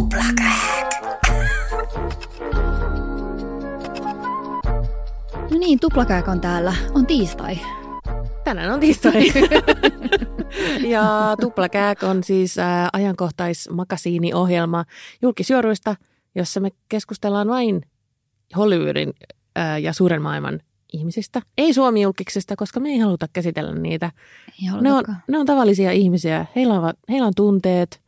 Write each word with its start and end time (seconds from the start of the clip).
Mitä? 0.00 0.22
Tuplakääk. 0.22 0.92
No 5.50 5.58
niin, 5.58 5.80
tuplakääk 5.80 6.28
on 6.28 6.40
täällä. 6.40 6.74
On 6.94 7.06
tiistai. 7.06 7.58
Tänään 8.44 8.72
on 8.72 8.80
tiistai. 8.80 9.32
ja 10.94 11.36
Tuplakääk 11.40 12.02
on 12.02 12.24
siis 12.24 12.58
äh, 12.58 12.88
ajankohtaismakasiiniohjelma 12.92 14.84
julkisjuoruista, 15.22 15.96
jossa 16.34 16.60
me 16.60 16.70
keskustellaan 16.88 17.48
vain 17.48 17.82
Hollywoodin 18.56 19.12
äh, 19.58 19.80
ja 19.80 19.92
suuren 19.92 20.22
maailman 20.22 20.60
ihmisistä. 20.92 21.42
Ei 21.58 21.72
Suomi-julkiksesta, 21.72 22.56
koska 22.56 22.80
me 22.80 22.88
ei 22.88 22.98
haluta 22.98 23.26
käsitellä 23.32 23.74
niitä. 23.74 24.10
Ei 24.62 24.80
Ne 24.80 24.92
on, 24.92 25.04
ne 25.28 25.38
on 25.38 25.46
tavallisia 25.46 25.92
ihmisiä. 25.92 26.46
Heillä 26.56 26.74
on, 26.74 26.92
heillä 27.08 27.26
on 27.26 27.32
tunteet, 27.36 28.01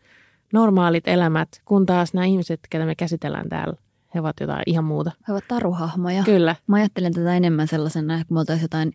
normaalit 0.53 1.09
elämät, 1.09 1.49
kun 1.65 1.87
taas 1.87 2.15
nämä 2.15 2.25
ihmiset, 2.25 2.61
ketä 2.71 2.85
me 2.85 2.95
käsitellään 2.95 3.49
täällä, 3.49 3.75
he 4.15 4.21
ovat 4.21 4.37
jotain 4.41 4.63
ihan 4.67 4.85
muuta. 4.85 5.13
He 5.29 5.33
ovat 5.33 5.45
taruhahmoja. 5.49 6.23
Kyllä. 6.23 6.57
Mä 6.67 6.77
ajattelen 6.77 7.15
tätä 7.15 7.37
enemmän 7.37 7.69
sellaisena, 7.69 8.21
että 8.21 8.35
me 8.35 8.41
oltaisiin 8.41 8.65
jotain, 8.65 8.93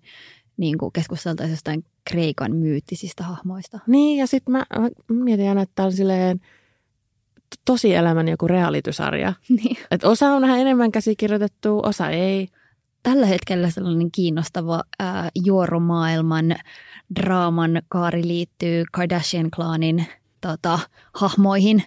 niin 0.58 0.78
kuin 0.78 0.92
keskusteltaisiin 0.92 1.54
jostain 1.54 1.86
Kreikan 2.10 2.56
myyttisistä 2.56 3.24
hahmoista. 3.24 3.80
Niin, 3.88 4.18
ja 4.18 4.28
sitten 4.28 4.52
mä, 4.52 4.66
mä 4.80 4.90
mietin 5.24 5.50
aina, 5.50 5.62
että 5.62 5.76
tämä 5.76 5.86
on 5.86 5.94
silleen 5.94 6.42
tosielämän 7.66 8.28
joku 8.28 8.48
realitysarja. 8.48 9.34
Niin. 9.50 9.78
Et 9.92 10.04
osa 10.04 10.28
on 10.28 10.42
vähän 10.42 10.60
enemmän 10.60 10.92
käsikirjoitettu, 10.92 11.80
osa 11.84 12.10
ei. 12.10 12.48
Tällä 13.04 13.26
hetkellä 13.26 13.70
sellainen 13.70 14.12
kiinnostava 14.12 14.84
ää, 15.00 15.30
juorumaailman 15.46 16.56
draaman 17.16 17.82
kaari 17.88 18.28
liittyy 18.28 18.84
Kardashian-klaanin 18.92 20.06
tota, 20.42 20.80
hahmoihin. 21.14 21.84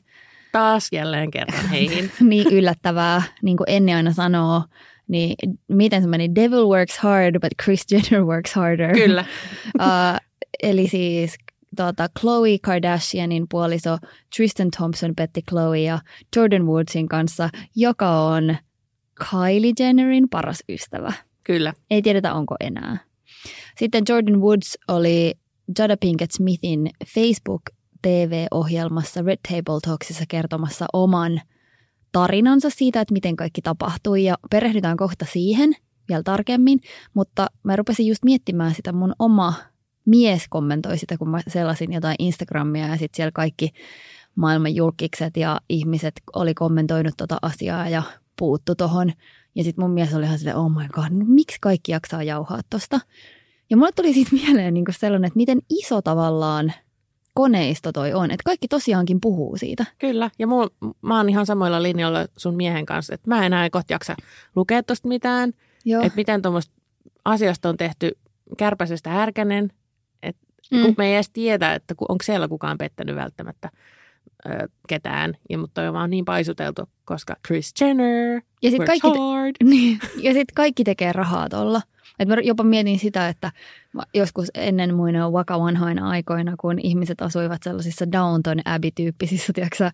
Taas 0.52 0.88
jälleen 0.92 1.30
kerran 1.30 1.68
heihin. 1.68 2.10
niin 2.30 2.46
yllättävää, 2.52 3.22
niin 3.42 3.56
kuin 3.56 3.70
Enni 3.70 3.94
aina 3.94 4.12
sanoo, 4.12 4.62
niin 5.08 5.34
miten 5.68 6.02
se 6.02 6.08
meni? 6.08 6.34
Devil 6.34 6.66
works 6.66 6.98
hard, 6.98 7.40
but 7.40 7.52
Kris 7.64 7.84
Jenner 7.90 8.24
works 8.24 8.54
harder. 8.54 8.92
Kyllä. 8.94 9.24
uh, 9.80 10.20
eli 10.62 10.88
siis 10.88 11.34
tota, 11.76 12.08
Khloe 12.20 12.58
Kardashianin 12.62 13.46
puoliso 13.50 13.98
Tristan 14.36 14.70
Thompson 14.70 15.14
petti 15.16 15.42
Khloe 15.42 15.80
ja 15.80 15.98
Jordan 16.36 16.66
Woodsin 16.66 17.08
kanssa, 17.08 17.50
joka 17.76 18.10
on 18.10 18.56
Kylie 19.30 19.72
Jennerin 19.78 20.28
paras 20.28 20.62
ystävä. 20.68 21.12
Kyllä. 21.44 21.72
Ei 21.90 22.02
tiedetä, 22.02 22.34
onko 22.34 22.56
enää. 22.60 22.98
Sitten 23.78 24.04
Jordan 24.08 24.40
Woods 24.40 24.78
oli 24.88 25.34
Jada 25.78 25.96
Pinkett 25.96 26.32
Smithin 26.32 26.90
Facebook 27.14 27.62
TV-ohjelmassa 28.02 29.22
Red 29.22 29.38
Table 29.48 29.80
Talksissa 29.84 30.24
kertomassa 30.28 30.86
oman 30.92 31.40
tarinansa 32.12 32.70
siitä, 32.70 33.00
että 33.00 33.12
miten 33.12 33.36
kaikki 33.36 33.62
tapahtui 33.62 34.24
ja 34.24 34.34
perehdytään 34.50 34.96
kohta 34.96 35.26
siihen 35.32 35.72
vielä 36.08 36.22
tarkemmin, 36.22 36.80
mutta 37.14 37.46
mä 37.62 37.76
rupesin 37.76 38.06
just 38.06 38.24
miettimään 38.24 38.74
sitä 38.74 38.92
mun 38.92 39.14
oma 39.18 39.54
mies 40.04 40.48
kommentoi 40.48 40.98
sitä, 40.98 41.18
kun 41.18 41.28
mä 41.28 41.40
selasin 41.48 41.92
jotain 41.92 42.16
Instagramia 42.18 42.86
ja 42.86 42.96
sitten 42.96 43.16
siellä 43.16 43.32
kaikki 43.34 43.70
maailman 44.34 44.74
julkikset 44.74 45.36
ja 45.36 45.60
ihmiset 45.68 46.14
oli 46.36 46.54
kommentoinut 46.54 47.14
tota 47.16 47.38
asiaa 47.42 47.88
ja 47.88 48.02
puuttu 48.38 48.74
tohon. 48.74 49.12
Ja 49.54 49.64
sitten 49.64 49.84
mun 49.84 49.90
mies 49.90 50.14
oli 50.14 50.24
ihan 50.24 50.38
silleen, 50.38 50.56
oh 50.56 50.70
my 50.70 50.88
god, 50.92 51.10
no 51.10 51.24
miksi 51.28 51.56
kaikki 51.60 51.92
jaksaa 51.92 52.22
jauhaa 52.22 52.60
tosta? 52.70 53.00
Ja 53.70 53.76
mulle 53.76 53.92
tuli 53.96 54.12
siitä 54.12 54.30
mieleen 54.42 54.74
niin 54.74 54.84
sellainen, 54.90 55.26
että 55.26 55.36
miten 55.36 55.58
iso 55.70 56.02
tavallaan 56.02 56.72
koneisto 57.34 57.92
toi 57.92 58.12
on. 58.12 58.30
Että 58.30 58.44
kaikki 58.44 58.68
tosiaankin 58.68 59.20
puhuu 59.20 59.56
siitä. 59.56 59.84
Kyllä, 59.98 60.30
ja 60.38 60.46
mul, 60.46 60.68
mä 61.02 61.16
oon 61.16 61.28
ihan 61.28 61.46
samoilla 61.46 61.82
linjoilla 61.82 62.26
sun 62.36 62.56
miehen 62.56 62.86
kanssa, 62.86 63.14
että 63.14 63.30
mä 63.30 63.38
en 63.38 63.44
enää 63.44 63.70
kohta 63.70 63.92
jaksa 63.92 64.14
lukea 64.56 64.82
tosta 64.82 65.08
mitään, 65.08 65.52
että 66.02 66.16
miten 66.16 66.42
tuommoista 66.42 66.74
asiasta 67.24 67.68
on 67.68 67.76
tehty 67.76 68.10
kärpäisestä 68.58 69.10
härkänen, 69.10 69.72
että 70.22 70.42
Mm. 70.72 70.82
kun 70.82 70.94
me 70.98 71.06
ei 71.06 71.14
edes 71.14 71.30
tiedä, 71.32 71.74
että 71.74 71.94
onko 72.00 72.22
siellä 72.24 72.48
kukaan 72.48 72.78
pettänyt 72.78 73.16
välttämättä 73.16 73.70
ö, 74.46 74.68
ketään, 74.88 75.34
ja, 75.50 75.58
mutta 75.58 75.82
on 75.82 75.92
vaan 75.94 76.10
niin 76.10 76.24
paisuteltu, 76.24 76.82
koska 77.04 77.36
Kris 77.46 77.74
Jenner 77.80 78.40
Ja 78.62 78.70
sit 78.70 78.84
kaikki 78.86 79.10
te- 79.10 79.18
hard. 79.18 79.56
Niin. 79.64 79.98
Ja 80.22 80.32
sitten 80.32 80.54
kaikki 80.54 80.84
tekee 80.84 81.12
rahaa 81.12 81.48
tuolla. 81.48 81.82
Et 82.22 82.28
mä 82.28 82.36
jopa 82.42 82.64
mietin 82.64 82.98
sitä, 82.98 83.28
että 83.28 83.52
joskus 84.14 84.48
ennen 84.54 84.94
muina 84.94 85.30
Waka 85.30 85.60
vanhoina 85.60 86.08
aikoina, 86.08 86.54
kun 86.60 86.78
ihmiset 86.78 87.22
asuivat 87.22 87.62
sellaisissa 87.62 88.12
Downton 88.12 88.58
Abbey-tyyppisissä, 88.64 89.52
tiiäksä, 89.52 89.90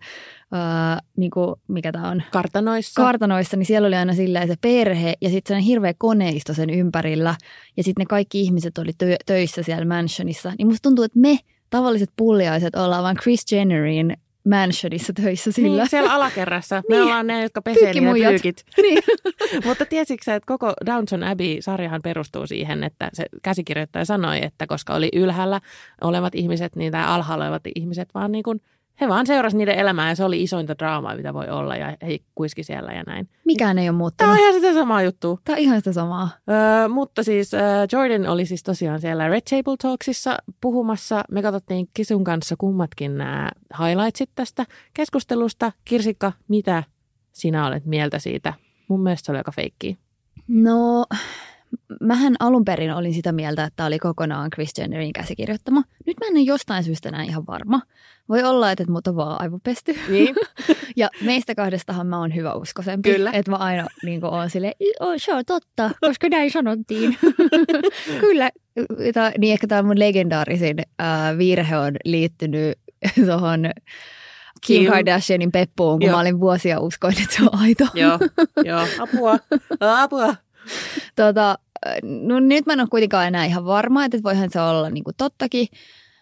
ää, 0.51 0.99
niin 1.17 1.31
kuin, 1.31 1.55
mikä 1.67 1.91
tämä 1.91 2.09
on, 2.09 2.23
Kartanoissa. 2.31 3.01
kartanoissa, 3.01 3.57
niin 3.57 3.65
siellä 3.65 3.87
oli 3.87 3.95
aina 3.95 4.13
silleen 4.13 4.47
se 4.47 4.55
perhe 4.61 5.13
ja 5.21 5.29
sitten 5.29 5.47
sellainen 5.47 5.67
hirveä 5.67 5.93
koneisto 5.97 6.53
sen 6.53 6.69
ympärillä. 6.69 7.35
Ja 7.77 7.83
sitten 7.83 8.01
ne 8.01 8.05
kaikki 8.05 8.41
ihmiset 8.41 8.77
oli 8.77 8.91
tö- 8.91 9.23
töissä 9.25 9.63
siellä 9.63 9.85
mansionissa. 9.85 10.53
Niin 10.57 10.67
musta 10.67 10.81
tuntuu, 10.81 11.03
että 11.05 11.19
me 11.19 11.39
tavalliset 11.69 12.09
pulliaiset 12.15 12.75
ollaan 12.75 13.03
vaan 13.03 13.15
Chris 13.15 13.51
Jennerin 13.51 14.17
mansionissa 14.49 15.13
töissä 15.13 15.51
sillä. 15.51 15.81
Niin, 15.81 15.89
siellä 15.89 16.13
alakerrassa. 16.13 16.75
Me 16.89 16.95
Niin. 16.95 17.03
ollaan 17.03 17.27
ne, 17.27 17.43
jotka 17.43 17.61
pesee 17.61 17.81
niitä 17.81 17.93
Pyykkimuijat. 17.93 18.29
pyykit. 18.31 18.65
Niin. 18.81 19.03
Mutta 19.65 19.85
tiesitkö 19.85 20.23
sä, 20.23 20.35
että 20.35 20.47
koko 20.47 20.73
Downton 20.85 21.23
Abbey-sarjahan 21.23 22.01
perustuu 22.03 22.47
siihen, 22.47 22.83
että 22.83 23.09
se 23.13 23.25
käsikirjoittaja 23.43 24.05
sanoi, 24.05 24.43
että 24.45 24.67
koska 24.67 24.93
oli 24.95 25.09
ylhäällä 25.13 25.61
olevat 26.01 26.35
ihmiset, 26.35 26.75
niin 26.75 26.91
tämä 26.91 27.07
alhaalla 27.07 27.45
olevat 27.45 27.63
ihmiset 27.75 28.09
vaan 28.13 28.31
niin 28.31 28.43
kuin, 28.43 28.61
he 29.01 29.07
vaan 29.07 29.27
seurasi 29.27 29.57
niiden 29.57 29.75
elämää 29.75 30.09
ja 30.09 30.15
se 30.15 30.23
oli 30.23 30.43
isointa 30.43 30.77
draamaa, 30.77 31.15
mitä 31.15 31.33
voi 31.33 31.49
olla 31.49 31.75
ja 31.75 31.97
he 32.01 32.19
kuiski 32.35 32.63
siellä 32.63 32.91
ja 32.93 33.03
näin. 33.07 33.29
Mikään 33.45 33.77
ei 33.79 33.83
ole 33.89 33.93
Tämä 33.93 33.97
muuttunut. 33.97 34.33
on 34.33 34.39
ihan 34.39 34.53
sitä 34.53 34.73
samaa 34.73 35.01
juttua. 35.01 35.37
Tämä 35.43 35.55
on 35.55 35.59
ihan 35.61 35.77
sitä 35.79 35.93
samaa. 35.93 36.29
Öö, 36.49 36.87
mutta 36.87 37.23
siis 37.23 37.51
Jordan 37.91 38.27
oli 38.27 38.45
siis 38.45 38.63
tosiaan 38.63 39.01
siellä 39.01 39.27
Red 39.27 39.41
Table 39.49 39.75
Talksissa 39.81 40.37
puhumassa. 40.61 41.23
Me 41.31 41.41
katsottiin 41.41 41.89
Kisun 41.93 42.23
kanssa 42.23 42.55
kummatkin 42.57 43.17
nämä 43.17 43.49
highlightsit 43.79 44.29
tästä 44.35 44.65
keskustelusta. 44.93 45.71
Kirsikka, 45.85 46.31
mitä 46.47 46.83
sinä 47.31 47.67
olet 47.67 47.85
mieltä 47.85 48.19
siitä? 48.19 48.53
Mun 48.87 49.03
mielestä 49.03 49.25
se 49.25 49.31
oli 49.31 49.37
aika 49.37 49.51
feikkiä. 49.51 49.95
No, 50.47 51.05
mähän 52.01 52.35
alun 52.39 52.65
perin 52.65 52.93
olin 52.93 53.13
sitä 53.13 53.31
mieltä, 53.31 53.63
että 53.63 53.75
tämä 53.75 53.87
oli 53.87 53.99
kokonaan 53.99 54.49
Chris 54.49 54.71
Jennerin 54.77 55.13
käsikirjoittama. 55.13 55.83
Nyt 56.05 56.17
mä 56.19 56.27
en 56.27 56.33
ole 56.33 56.43
jostain 56.43 56.83
syystä 56.83 57.09
enää 57.09 57.23
ihan 57.23 57.47
varma. 57.47 57.81
Voi 58.29 58.43
olla, 58.43 58.71
että 58.71 58.85
mut 58.89 59.07
on 59.07 59.15
vaan 59.15 59.41
aivopesty. 59.41 59.99
Niin. 60.09 60.35
Ja 60.95 61.09
meistä 61.21 61.55
kahdestahan 61.55 62.07
mä 62.07 62.19
oon 62.19 62.35
hyvä 62.35 62.53
uskosempi. 62.53 63.13
Kyllä. 63.13 63.31
Että 63.33 63.51
mä 63.51 63.57
aina 63.57 63.87
niin 64.05 64.25
oon 64.25 64.49
silleen, 64.49 64.73
oh, 64.99 65.13
se 65.17 65.33
on 65.33 65.45
totta, 65.45 65.91
koska 66.01 66.29
näin 66.29 66.51
sanottiin. 66.51 67.17
Kyllä. 68.19 68.49
Tää, 69.13 69.31
niin 69.37 69.53
ehkä 69.53 69.67
tämä 69.67 69.83
mun 69.83 69.99
legendaarisin 69.99 70.79
äh, 70.79 71.37
virhe 71.37 71.77
on 71.77 71.95
liittynyt 72.05 72.77
tuohon 73.25 73.71
Kim 74.67 74.81
Kim. 74.81 74.91
Kardashianin 74.91 75.51
peppuun, 75.51 75.99
kun 75.99 76.07
Joo. 76.07 76.15
mä 76.15 76.21
olin 76.21 76.39
vuosia 76.39 76.79
uskoin, 76.79 77.21
että 77.21 77.35
se 77.35 77.43
on 77.43 77.59
aito. 77.59 77.87
Joo, 77.93 78.19
joo. 78.63 78.85
Apua, 78.99 79.39
apua. 79.79 80.35
Tota, 81.15 81.57
no 82.03 82.39
nyt 82.39 82.65
mä 82.65 82.73
en 82.73 82.79
ole 82.79 82.87
kuitenkaan 82.91 83.27
enää 83.27 83.45
ihan 83.45 83.65
varma, 83.65 84.05
että 84.05 84.17
voihan 84.23 84.49
se 84.49 84.61
olla 84.61 84.89
niin 84.89 85.03
kuin 85.03 85.15
tottakin. 85.17 85.67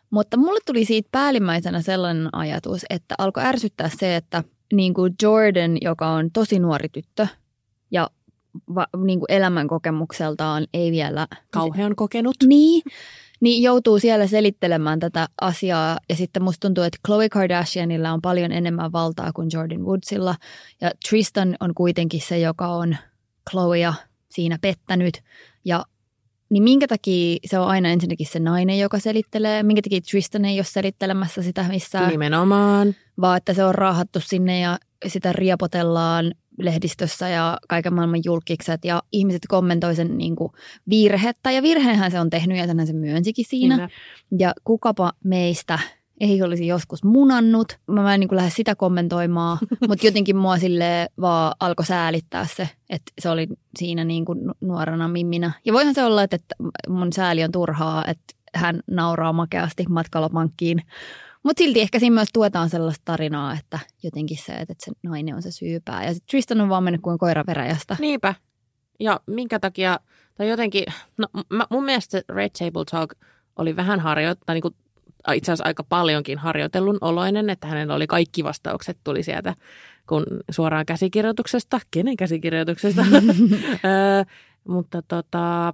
Mutta 0.09 0.37
mulle 0.37 0.59
tuli 0.65 0.85
siitä 0.85 1.09
päällimmäisenä 1.11 1.81
sellainen 1.81 2.29
ajatus, 2.31 2.85
että 2.89 3.15
alkoi 3.17 3.43
ärsyttää 3.43 3.89
se, 3.99 4.15
että 4.15 4.43
niin 4.73 4.93
kuin 4.93 5.13
Jordan, 5.21 5.77
joka 5.81 6.07
on 6.07 6.31
tosi 6.31 6.59
nuori 6.59 6.89
tyttö 6.89 7.27
ja 7.91 8.09
va, 8.75 8.87
niin 9.03 9.19
kuin 9.19 9.31
elämänkokemukseltaan 9.31 10.67
ei 10.73 10.91
vielä 10.91 11.27
Kauhean 11.51 11.95
kokenut. 11.95 12.35
niin, 12.45 12.81
niin 13.39 13.63
joutuu 13.63 13.99
siellä 13.99 14.27
selittelemään 14.27 14.99
tätä 14.99 15.27
asiaa. 15.41 15.99
Ja 16.09 16.15
sitten 16.15 16.43
musta 16.43 16.67
tuntuu, 16.67 16.83
että 16.83 16.99
Khloe 17.05 17.29
Kardashianilla 17.29 18.11
on 18.11 18.21
paljon 18.21 18.51
enemmän 18.51 18.91
valtaa 18.91 19.31
kuin 19.33 19.49
Jordan 19.53 19.85
Woodsilla. 19.85 20.35
Ja 20.81 20.91
Tristan 21.09 21.55
on 21.59 21.73
kuitenkin 21.73 22.21
se, 22.21 22.39
joka 22.39 22.67
on 22.67 22.97
Khloea 23.51 23.93
siinä 24.29 24.57
pettänyt. 24.61 25.21
Ja 25.65 25.85
niin 26.49 26.63
minkä 26.63 26.87
takia 26.87 27.37
se 27.45 27.59
on 27.59 27.67
aina 27.67 27.89
ensinnäkin 27.89 28.27
se 28.27 28.39
nainen, 28.39 28.79
joka 28.79 28.99
selittelee, 28.99 29.63
minkä 29.63 29.81
takia 29.81 30.01
Tristan 30.01 30.45
ei 30.45 30.57
ole 30.57 30.63
selittelemässä 30.63 31.41
sitä 31.41 31.63
missään, 31.63 32.09
Nimenomaan. 32.09 32.95
vaan 33.21 33.37
että 33.37 33.53
se 33.53 33.63
on 33.63 33.75
raahattu 33.75 34.19
sinne 34.19 34.59
ja 34.59 34.77
sitä 35.07 35.33
riepotellaan 35.33 36.31
lehdistössä 36.57 37.29
ja 37.29 37.57
kaiken 37.69 37.93
maailman 37.93 38.21
julkikset 38.25 38.85
ja 38.85 39.03
ihmiset 39.11 39.41
kommentoi 39.47 39.95
sen 39.95 40.17
niin 40.17 40.35
kuin 40.35 40.51
virhettä 40.89 41.51
ja 41.51 41.61
virheenhän 41.61 42.11
se 42.11 42.19
on 42.19 42.29
tehnyt 42.29 42.57
ja 42.57 42.67
senhän 42.67 42.87
se 42.87 42.93
myönsikin 42.93 43.45
siinä. 43.49 43.75
Kyllä. 43.75 43.89
Ja 44.39 44.53
kukapa 44.63 45.11
meistä 45.23 45.79
ei 46.19 46.43
olisi 46.43 46.67
joskus 46.67 47.03
munannut. 47.03 47.79
Mä, 47.87 48.01
mä 48.01 48.13
en 48.13 48.19
niin 48.19 48.27
kuin 48.27 48.37
lähde 48.37 48.49
sitä 48.49 48.75
kommentoimaan, 48.75 49.57
mutta 49.87 50.05
jotenkin 50.05 50.35
mua 50.35 50.57
sille 50.57 51.09
vaan 51.21 51.55
alkoi 51.59 51.85
säälittää 51.85 52.47
se, 52.55 52.69
että 52.89 53.11
se 53.19 53.29
oli 53.29 53.47
siinä 53.79 54.03
niin 54.03 54.25
kuin 54.25 54.47
nu- 54.47 54.53
nuorena 54.61 55.07
mimminä. 55.07 55.51
Ja 55.65 55.73
voihan 55.73 55.93
se 55.93 56.03
olla, 56.03 56.23
että, 56.23 56.37
mun 56.89 57.13
sääli 57.13 57.43
on 57.43 57.51
turhaa, 57.51 58.05
että 58.05 58.23
hän 58.55 58.79
nauraa 58.87 59.33
makeasti 59.33 59.85
matkalla 59.89 60.29
pankkiin. 60.29 60.81
Mutta 61.43 61.63
silti 61.63 61.81
ehkä 61.81 61.99
siinä 61.99 62.13
myös 62.13 62.27
tuetaan 62.33 62.69
sellaista 62.69 63.01
tarinaa, 63.05 63.53
että 63.53 63.79
jotenkin 64.03 64.37
se, 64.37 64.53
että 64.53 64.73
se 64.79 64.91
nainen 65.03 65.35
on 65.35 65.41
se 65.41 65.51
syypää. 65.51 66.05
Ja 66.05 66.13
sit 66.13 66.23
Tristan 66.29 66.61
on 66.61 66.69
vaan 66.69 66.83
mennyt 66.83 67.01
kuin 67.01 67.17
koira 67.17 67.43
veräjästä. 67.47 67.95
Niinpä. 67.99 68.35
Ja 68.99 69.19
minkä 69.27 69.59
takia, 69.59 69.99
tai 70.35 70.49
jotenkin, 70.49 70.83
no 71.17 71.27
mä, 71.49 71.67
mun 71.69 71.85
mielestä 71.85 72.11
se 72.11 72.23
Red 72.29 72.49
Table 72.59 72.85
Talk 72.91 73.13
oli 73.55 73.75
vähän 73.75 73.99
harjoittaa, 73.99 74.53
niin 74.53 74.61
kuin, 74.61 74.75
itse 75.33 75.51
asiassa 75.51 75.67
aika 75.67 75.83
paljonkin 75.83 76.37
harjoitellun 76.37 76.97
oloinen, 77.01 77.49
että 77.49 77.67
hänellä 77.67 77.95
oli 77.95 78.07
kaikki 78.07 78.43
vastaukset 78.43 78.97
tuli 79.03 79.23
sieltä 79.23 79.53
kun 80.07 80.25
suoraan 80.51 80.85
käsikirjoituksesta. 80.85 81.79
Kenen 81.91 82.17
käsikirjoituksesta? 82.17 83.05
Mutta 84.67 85.01
tota, 85.01 85.73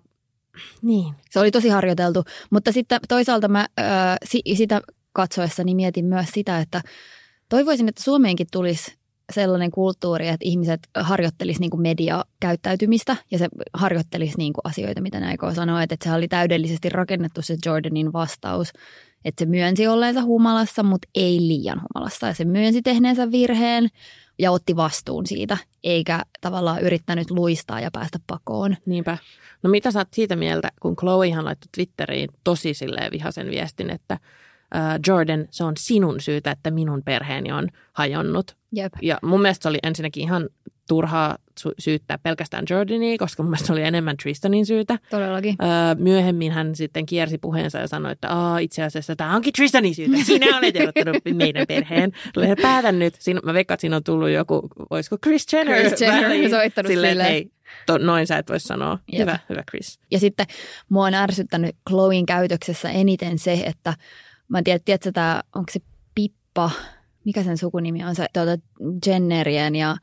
niin. 0.81 1.13
Se 1.29 1.39
oli 1.39 1.51
tosi 1.51 1.69
harjoiteltu, 1.69 2.23
mutta 2.49 2.71
sitten 2.71 2.99
toisaalta 3.07 3.47
mä 3.47 3.67
ää, 3.77 4.17
si, 4.25 4.41
sitä 4.53 4.81
katsoessani 5.13 5.75
mietin 5.75 6.05
myös 6.05 6.27
sitä, 6.33 6.59
että 6.59 6.81
toivoisin, 7.49 7.89
että 7.89 8.03
Suomeenkin 8.03 8.47
tulisi 8.51 8.95
sellainen 9.31 9.71
kulttuuri, 9.71 10.27
että 10.27 10.45
ihmiset 10.45 10.79
harjoittelisi 10.95 11.59
niin 11.59 11.81
mediakäyttäytymistä 11.81 13.15
ja 13.31 13.37
se 13.37 13.47
harjoittelisi 13.73 14.37
niin 14.37 14.53
asioita, 14.63 15.01
mitä 15.01 15.19
ne 15.19 15.27
aikoo 15.27 15.53
sanoa, 15.53 15.83
että 15.83 15.95
se 16.03 16.11
oli 16.11 16.27
täydellisesti 16.27 16.89
rakennettu 16.89 17.41
se 17.41 17.55
Jordanin 17.65 18.13
vastaus, 18.13 18.73
että 19.25 19.43
se 19.43 19.49
myönsi 19.49 19.87
olleensa 19.87 20.23
humalassa, 20.23 20.83
mutta 20.83 21.07
ei 21.15 21.37
liian 21.39 21.81
humalassa 21.81 22.27
ja 22.27 22.33
se 22.33 22.45
myönsi 22.45 22.81
tehneensä 22.81 23.31
virheen 23.31 23.87
ja 24.39 24.51
otti 24.51 24.75
vastuun 24.75 25.27
siitä, 25.27 25.57
eikä 25.83 26.21
tavallaan 26.41 26.81
yrittänyt 26.81 27.31
luistaa 27.31 27.79
ja 27.79 27.91
päästä 27.91 28.19
pakoon. 28.27 28.75
Niinpä. 28.85 29.17
No 29.63 29.69
mitä 29.69 29.91
sä 29.91 29.99
oot 29.99 30.13
siitä 30.13 30.35
mieltä, 30.35 30.71
kun 30.81 30.95
Chloehan 30.95 31.45
laittoi 31.45 31.69
Twitteriin 31.75 32.29
tosi 32.43 32.73
silleen 32.73 33.11
vihaisen 33.11 33.49
viestin, 33.49 33.89
että 33.89 34.13
äh, 34.13 34.99
Jordan, 35.07 35.45
se 35.51 35.63
on 35.63 35.73
sinun 35.77 36.21
syytä, 36.21 36.51
että 36.51 36.71
minun 36.71 37.01
perheeni 37.05 37.51
on 37.51 37.67
hajonnut. 37.93 38.55
Jep. 38.71 38.93
Ja 39.01 39.19
mun 39.23 39.41
mielestä 39.41 39.63
se 39.63 39.69
oli 39.69 39.79
ensinnäkin 39.83 40.23
ihan 40.23 40.49
turhaa 40.87 41.37
syyttää 41.79 42.17
pelkästään 42.17 42.65
Jordania, 42.69 43.17
koska 43.17 43.43
mun 43.43 43.49
mielestä 43.49 43.67
se 43.67 43.73
oli 43.73 43.83
enemmän 43.83 44.17
Tristanin 44.17 44.65
syytä. 44.65 44.99
Todellakin. 45.09 45.55
Öö, 45.61 45.95
myöhemmin 45.97 46.51
hän 46.51 46.75
sitten 46.75 47.05
kiersi 47.05 47.37
puheensa 47.37 47.77
ja 47.77 47.87
sanoi, 47.87 48.11
että 48.11 48.29
Aa, 48.29 48.57
itse 48.57 48.83
asiassa 48.83 49.15
tämä 49.15 49.35
onkin 49.35 49.53
Tristanin 49.53 49.95
syytä. 49.95 50.17
Sinä 50.23 50.57
olet 50.57 50.75
erottanut 50.75 51.17
meidän 51.33 51.67
perheen. 51.67 52.11
Olen 52.37 52.57
päätä 52.61 52.91
nyt. 52.91 53.15
Siinä, 53.19 53.39
mä 53.43 53.53
veikkaan, 53.53 53.75
että 53.75 53.81
siinä 53.81 53.95
on 53.95 54.03
tullut 54.03 54.29
joku, 54.29 54.69
voisiko 54.89 55.17
Chris 55.17 55.53
Jenner, 55.53 55.81
Kris 55.89 56.01
Jenner 56.01 56.23
väliin. 56.29 56.49
soittanut 56.49 56.91
silleen, 56.91 57.11
silleen. 57.11 57.29
hei, 57.31 57.51
to, 57.85 57.97
noin 57.97 58.27
sä 58.27 58.37
et 58.37 58.49
voi 58.49 58.59
sanoa. 58.59 58.99
Jep. 59.11 59.21
Hyvä, 59.21 59.39
hyvä 59.49 59.63
Chris. 59.69 59.99
Ja 60.11 60.19
sitten 60.19 60.45
mua 60.89 61.05
on 61.05 61.13
ärsyttänyt 61.13 61.75
Chloin 61.89 62.25
käytöksessä 62.25 62.89
eniten 62.89 63.39
se, 63.39 63.53
että 63.65 63.93
mä 64.47 64.57
en 64.57 64.63
tiedä, 64.63 64.79
tiedätkö 64.85 65.11
tämä, 65.11 65.41
onko 65.55 65.71
se 65.71 65.79
Pippa, 66.15 66.71
mikä 67.25 67.43
sen 67.43 67.57
sukunimi 67.57 68.03
on, 68.03 68.15
se 68.15 68.25
tuota 68.33 68.57
Jennerien 69.07 69.75
ja 69.75 69.97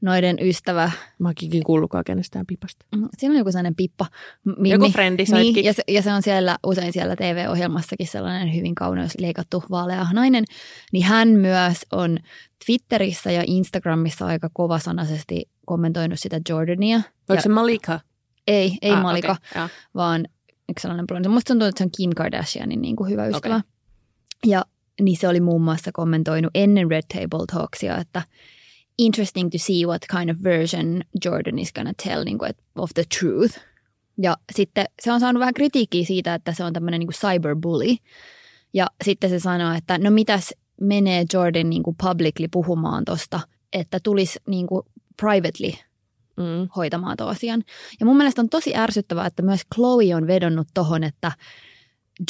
noiden 0.00 0.36
ystävä, 0.40 0.90
Mä 1.18 1.28
oonkin 1.28 1.64
kuullutkaan 1.64 2.04
kenestään 2.04 2.46
pipasta. 2.46 2.86
Mm, 2.96 3.08
siinä 3.18 3.32
on 3.32 3.38
joku 3.38 3.52
sellainen 3.52 3.74
Pippa. 3.74 4.06
Mimmi. 4.44 4.70
Joku 4.70 4.90
frendi 4.90 5.24
niin, 5.32 5.64
ja, 5.64 5.72
se, 5.72 5.82
ja 5.88 6.02
se 6.02 6.12
on 6.12 6.22
siellä 6.22 6.58
usein 6.66 6.92
siellä 6.92 7.16
TV-ohjelmassakin 7.16 8.06
sellainen 8.06 8.54
hyvin 8.54 8.74
kauneus 8.74 9.12
leikattu 9.18 9.64
vaalea 9.70 10.06
nainen, 10.12 10.44
niin 10.92 11.04
hän 11.04 11.28
myös 11.28 11.86
on 11.92 12.18
Twitterissä 12.66 13.30
ja 13.30 13.44
Instagramissa 13.46 14.26
aika 14.26 14.50
kovasanaisesti 14.52 15.48
kommentoinut 15.66 16.20
sitä 16.20 16.40
Jordania. 16.48 16.96
Oliko 16.96 17.34
ja, 17.34 17.40
se 17.40 17.48
Malika? 17.48 18.00
ei, 18.46 18.78
ei 18.82 18.92
Ah, 18.92 19.02
Malika. 19.02 19.36
joo. 19.54 19.68
vaan 19.94 20.24
yksi 20.68 20.82
sellainen 20.82 21.06
blondi. 21.06 21.28
Musta 21.28 21.48
tuntuu, 21.48 21.68
että 21.68 21.78
se 21.78 21.84
on 21.84 21.90
Kim 21.96 22.10
Kardashianin 22.16 22.82
niin 22.82 22.96
kuin 22.96 23.10
hyvä 23.10 23.26
ystävä. 23.26 23.56
Okei. 23.56 23.70
Ja 24.46 24.64
niin 25.00 25.16
se 25.16 25.28
oli 25.28 25.40
muun 25.40 25.62
muassa 25.62 25.90
kommentoinut 25.92 26.50
ennen 26.54 26.90
Red 26.90 27.02
Table 27.14 27.44
Talksia, 27.52 27.98
että 27.98 28.22
interesting 28.98 29.50
to 29.50 29.58
see 29.58 29.86
what 29.86 30.02
kind 30.10 30.30
of 30.30 30.36
version 30.44 31.02
Jordan 31.24 31.58
is 31.58 31.72
gonna 31.72 31.92
tell 32.02 32.24
niin 32.24 32.38
kuin, 32.38 32.50
of 32.76 32.90
the 32.94 33.04
truth. 33.18 33.58
Ja 34.22 34.36
sitten 34.52 34.86
se 35.02 35.12
on 35.12 35.20
saanut 35.20 35.40
vähän 35.40 35.54
kritiikkiä 35.54 36.04
siitä, 36.04 36.34
että 36.34 36.52
se 36.52 36.64
on 36.64 36.72
tämmöinen 36.72 37.00
niin 37.00 37.12
cyberbully. 37.12 37.96
Ja 38.74 38.86
sitten 39.04 39.30
se 39.30 39.38
sanoo, 39.38 39.74
että 39.74 39.98
no 39.98 40.10
mitäs 40.10 40.54
menee 40.80 41.24
Jordan 41.32 41.70
niin 41.70 41.82
kuin 41.82 41.96
publicly 42.02 42.48
puhumaan 42.48 43.04
tosta, 43.04 43.40
että 43.72 44.00
tulisi 44.02 44.38
niin 44.46 44.66
kuin 44.66 44.82
privately 45.16 45.72
Mm. 46.36 46.68
hoitamaan 46.76 47.16
tuon 47.16 47.30
asian. 47.30 47.62
Ja 48.00 48.06
mun 48.06 48.16
mielestä 48.16 48.42
on 48.42 48.48
tosi 48.48 48.76
ärsyttävää, 48.76 49.26
että 49.26 49.42
myös 49.42 49.60
Chloe 49.74 50.14
on 50.14 50.26
vedonnut 50.26 50.68
tohon, 50.74 51.04
että 51.04 51.32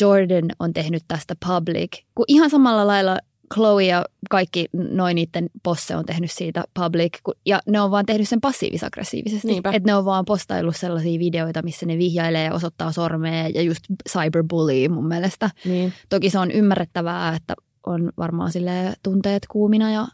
Jordan 0.00 0.50
on 0.58 0.72
tehnyt 0.72 1.02
tästä 1.08 1.34
public. 1.46 2.02
Kun 2.14 2.24
ihan 2.28 2.50
samalla 2.50 2.86
lailla 2.86 3.18
Chloe 3.54 3.84
ja 3.84 4.04
kaikki 4.30 4.66
noin 4.72 5.14
niiden 5.14 5.50
posse 5.62 5.96
on 5.96 6.06
tehnyt 6.06 6.30
siitä 6.30 6.64
public, 6.74 7.18
ja 7.46 7.60
ne 7.66 7.80
on 7.80 7.90
vaan 7.90 8.06
tehnyt 8.06 8.28
sen 8.28 8.40
passiivis-aggressiivisesti. 8.40 9.56
Että 9.56 9.86
ne 9.86 9.94
on 9.94 10.04
vaan 10.04 10.24
postaillut 10.24 10.76
sellaisia 10.76 11.18
videoita, 11.18 11.62
missä 11.62 11.86
ne 11.86 11.98
vihjailee 11.98 12.44
ja 12.44 12.54
osoittaa 12.54 12.92
sormea 12.92 13.48
ja 13.48 13.62
just 13.62 13.84
cyberbully 14.08 14.88
mun 14.88 15.08
mielestä. 15.08 15.50
Niin. 15.64 15.92
Toki 16.08 16.30
se 16.30 16.38
on 16.38 16.50
ymmärrettävää, 16.50 17.36
että 17.36 17.54
on 17.86 18.12
varmaan 18.18 18.52
sille 18.52 18.94
tunteet 19.02 19.46
kuumina 19.50 19.92
ja 19.92 20.06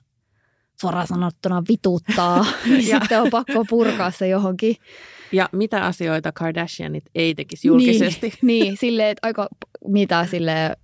suoraan 0.80 1.06
sanottuna 1.06 1.62
vituttaa. 1.68 2.46
Ja- 2.88 3.00
sitten 3.00 3.22
on 3.22 3.30
pakko 3.30 3.64
purkaa 3.68 4.10
se 4.10 4.28
johonkin. 4.28 4.76
Ja 5.32 5.48
mitä 5.52 5.84
asioita 5.84 6.32
Kardashianit 6.32 7.04
ei 7.14 7.34
tekisi 7.34 7.68
julkisesti. 7.68 8.32
Niin, 8.42 8.62
niin 8.62 8.76
silleen, 8.76 9.08
että 9.08 9.26
aika 9.26 9.48
mitä 9.88 10.26
sille 10.26 10.76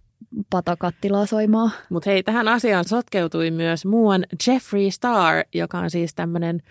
patakattilaa 0.50 1.26
soimaa. 1.26 1.70
Mutta 1.90 2.10
hei, 2.10 2.22
tähän 2.22 2.48
asiaan 2.48 2.84
sotkeutui 2.84 3.50
myös 3.50 3.84
muuan 3.86 4.24
Jeffree 4.46 4.90
Star, 4.90 5.44
joka 5.54 5.78
on 5.78 5.90
siis 5.90 6.14
tämmöinen 6.14 6.62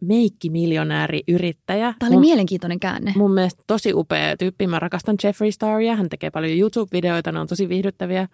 meikkimiljonääri-yrittäjä. 0.00 1.94
Tämä 1.98 2.08
oli 2.08 2.16
Mun- 2.16 2.20
mielenkiintoinen 2.20 2.80
käänne. 2.80 3.12
Mun 3.16 3.34
mielestä 3.34 3.62
tosi 3.66 3.94
upea 3.94 4.36
tyyppi. 4.36 4.66
Mä 4.66 4.78
rakastan 4.78 5.16
Jeffree 5.24 5.50
Staria. 5.50 5.96
Hän 5.96 6.08
tekee 6.08 6.30
paljon 6.30 6.58
YouTube-videoita, 6.58 7.32
ne 7.32 7.40
on 7.40 7.46
tosi 7.46 7.68
viihdyttäviä. 7.68 8.28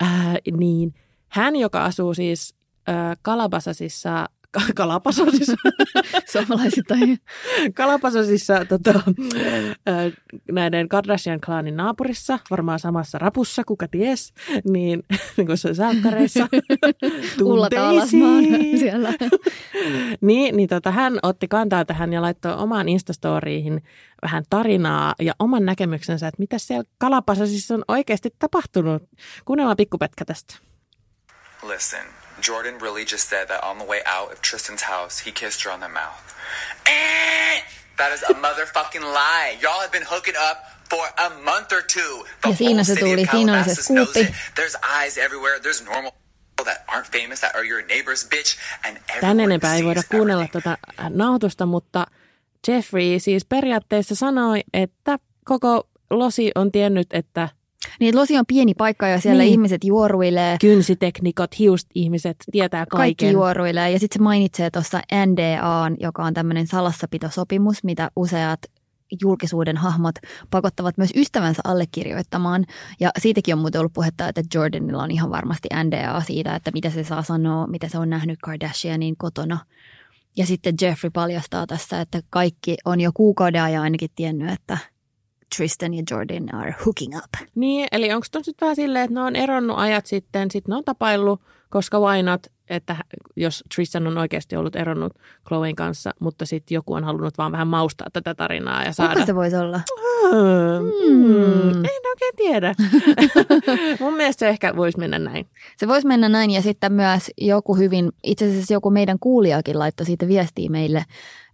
Ää, 0.00 0.36
niin 0.56 0.94
hän, 1.28 1.56
joka 1.56 1.84
asuu 1.84 2.14
siis 2.14 2.54
ää, 2.86 3.14
Kalabasasissa, 3.22 4.28
Kalapasosissa, 4.74 5.56
Suomalaisittain. 6.32 7.18
Kalapasosissa 7.74 8.64
tota, 8.64 9.00
ää, 9.86 10.10
näiden 10.52 10.88
Kardashian-klaanin 10.88 11.76
naapurissa, 11.76 12.38
varmaan 12.50 12.78
samassa 12.78 13.18
rapussa, 13.18 13.64
kuka 13.64 13.88
ties, 13.88 14.32
niin 14.70 15.02
kun 15.46 15.58
se 15.58 15.68
on 15.68 15.74
salkkareissa. 15.74 16.48
Ulla 17.42 17.68
siellä. 18.78 19.12
niin, 20.20 20.56
niin 20.56 20.68
tota, 20.68 20.90
hän 20.90 21.18
otti 21.22 21.48
kantaa 21.48 21.84
tähän 21.84 22.12
ja 22.12 22.22
laittoi 22.22 22.54
omaan 22.54 22.88
Instastoriihin 22.88 23.82
vähän 24.22 24.44
tarinaa 24.50 25.14
ja 25.20 25.32
oman 25.38 25.64
näkemyksensä, 25.64 26.28
että 26.28 26.40
mitä 26.40 26.58
siellä 26.58 26.84
Kalapasasissa 26.98 27.74
on 27.74 27.84
oikeasti 27.88 28.34
tapahtunut. 28.38 29.02
Kuunnellaan 29.44 29.76
pikkupätkä 29.76 30.24
tästä. 30.24 30.54
Listen, 31.68 32.06
Jordan 32.40 32.78
really 32.78 33.04
just 33.04 33.28
said 33.28 33.48
that 33.48 33.64
on 33.64 33.78
the 33.78 33.84
way 33.84 34.00
out 34.06 34.32
of 34.32 34.40
Tristan's 34.42 34.82
house, 34.82 35.18
he 35.26 35.32
kissed 35.32 35.62
her 35.64 35.72
on 35.72 35.80
the 35.80 35.88
mouth. 35.88 36.34
Eh! 36.86 37.60
That 37.96 38.12
is 38.12 38.22
a 38.22 38.34
motherfucking 38.34 39.02
lie. 39.02 39.56
Y'all 39.62 39.80
have 39.80 39.90
been 39.92 40.04
hooking 40.10 40.34
up 40.50 40.58
for 40.90 41.04
a 41.18 41.30
month 41.44 41.72
or 41.72 41.82
two. 41.82 42.24
The 42.42 42.48
Ja 42.50 42.56
siinä 42.56 42.84
se 42.84 42.92
whole 42.92 43.00
city 43.00 43.22
of 43.22 43.30
tuli, 43.30 43.40
siinä 43.40 43.52
oli 43.52 43.64
se 43.64 43.74
Calabasas 43.74 43.86
knows 43.86 44.08
skuuppi. 44.08 44.20
it. 44.20 44.34
There's 44.54 44.76
eyes 45.00 45.18
everywhere. 45.18 45.58
There's 45.60 45.84
normal 45.84 46.12
people 46.56 46.72
that 46.74 46.84
aren't 46.88 47.20
famous 47.20 47.40
that 47.40 47.54
are 47.54 47.64
your 47.68 47.82
neighbor's 47.82 48.28
bitch. 48.28 48.58
And 48.84 48.96
Tän 49.20 49.40
enempää 49.40 49.74
ei 49.76 49.84
voida 49.84 50.02
kuunnella 50.10 50.42
everything. 50.44 50.62
tuota 50.62 51.08
nautusta, 51.10 51.66
mutta 51.66 52.06
Jeffrey 52.68 53.18
siis 53.18 53.44
periaatteessa 53.44 54.14
sanoi, 54.14 54.60
että 54.72 55.18
koko 55.44 55.88
losi 56.10 56.50
on 56.54 56.72
tiennyt, 56.72 57.06
että 57.10 57.48
Niin, 58.00 58.16
Losi 58.16 58.38
on 58.38 58.46
pieni 58.46 58.74
paikka 58.74 59.08
ja 59.08 59.20
siellä 59.20 59.42
Niin. 59.42 59.50
ihmiset 59.52 59.84
juoruilee. 59.84 60.56
kynsiteknikot, 60.60 61.58
hiust-ihmiset 61.58 62.36
tietää 62.52 62.86
Kaikki 62.86 63.24
kaiken. 63.24 63.32
juoruilee. 63.32 63.90
Ja 63.90 63.98
sitten 63.98 64.18
se 64.18 64.22
mainitsee 64.22 64.70
tuossa 64.70 65.00
NDAn, 65.26 65.96
joka 66.00 66.24
on 66.24 66.34
tämmöinen 66.34 66.66
salassapitosopimus, 66.66 67.84
mitä 67.84 68.10
useat 68.16 68.60
julkisuuden 69.22 69.76
hahmot 69.76 70.14
pakottavat 70.50 70.98
myös 70.98 71.10
ystävänsä 71.16 71.62
allekirjoittamaan. 71.64 72.64
Ja 73.00 73.10
siitäkin 73.18 73.54
on 73.54 73.60
muuten 73.60 73.78
ollut 73.80 73.92
puhetta, 73.92 74.28
että 74.28 74.42
Jordanilla 74.54 75.02
on 75.02 75.10
ihan 75.10 75.30
varmasti 75.30 75.68
NDA 75.84 76.20
siitä, 76.20 76.54
että 76.56 76.70
mitä 76.74 76.90
se 76.90 77.04
saa 77.04 77.22
sanoa, 77.22 77.66
mitä 77.66 77.88
se 77.88 77.98
on 77.98 78.10
nähnyt 78.10 78.38
Kardashianin 78.42 79.16
kotona. 79.16 79.58
Ja 80.36 80.46
sitten 80.46 80.74
Jeffrey 80.80 81.10
paljastaa 81.10 81.66
tässä, 81.66 82.00
että 82.00 82.20
kaikki 82.30 82.76
on 82.84 83.00
jo 83.00 83.10
kuukauden 83.14 83.62
ajan 83.62 83.82
ainakin 83.82 84.10
tiennyt, 84.16 84.50
että 84.50 84.78
Tristan 85.56 85.94
ja 85.94 86.02
Jordan 86.10 86.54
are 86.54 86.74
hooking 86.86 87.16
up. 87.16 87.48
Niin, 87.54 87.88
eli 87.92 88.12
onko 88.12 88.26
tuon 88.32 88.44
sitten 88.44 88.66
vähän 88.66 88.76
silleen, 88.76 89.04
että 89.04 89.14
ne 89.14 89.20
on 89.20 89.36
eronnut 89.36 89.78
ajat 89.78 90.06
sitten, 90.06 90.50
sitten 90.50 90.72
ne 90.72 90.76
on 90.76 90.84
tapaillut, 90.84 91.40
koska 91.70 92.00
why 92.00 92.22
not, 92.22 92.46
että 92.68 92.96
jos 93.36 93.64
Tristan 93.74 94.06
on 94.06 94.18
oikeasti 94.18 94.56
ollut 94.56 94.76
eronnut 94.76 95.12
Chloen 95.48 95.74
kanssa, 95.74 96.10
mutta 96.20 96.46
sitten 96.46 96.74
joku 96.74 96.94
on 96.94 97.04
halunnut 97.04 97.38
vaan 97.38 97.52
vähän 97.52 97.68
maustaa 97.68 98.06
tätä 98.12 98.34
tarinaa 98.34 98.82
ja 98.82 98.92
saada... 98.92 99.14
Kuka 99.14 99.26
se 99.26 99.34
voisi 99.34 99.56
olla? 99.56 99.80
Hmm. 100.30 101.84
En 101.84 102.02
oikein 102.08 102.36
tiedä. 102.36 102.74
Mun 104.00 104.14
mielestä 104.14 104.40
se 104.40 104.48
ehkä 104.48 104.76
voisi 104.76 104.98
mennä 104.98 105.18
näin. 105.18 105.46
Se 105.76 105.88
voisi 105.88 106.06
mennä 106.06 106.28
näin 106.28 106.50
ja 106.50 106.62
sitten 106.62 106.92
myös 106.92 107.30
joku 107.38 107.74
hyvin, 107.74 108.12
itse 108.24 108.48
asiassa 108.48 108.74
joku 108.74 108.90
meidän 108.90 109.18
kuulijakin 109.18 109.78
laittoi 109.78 110.06
siitä 110.06 110.28
viestiä 110.28 110.70
meille, 110.70 111.04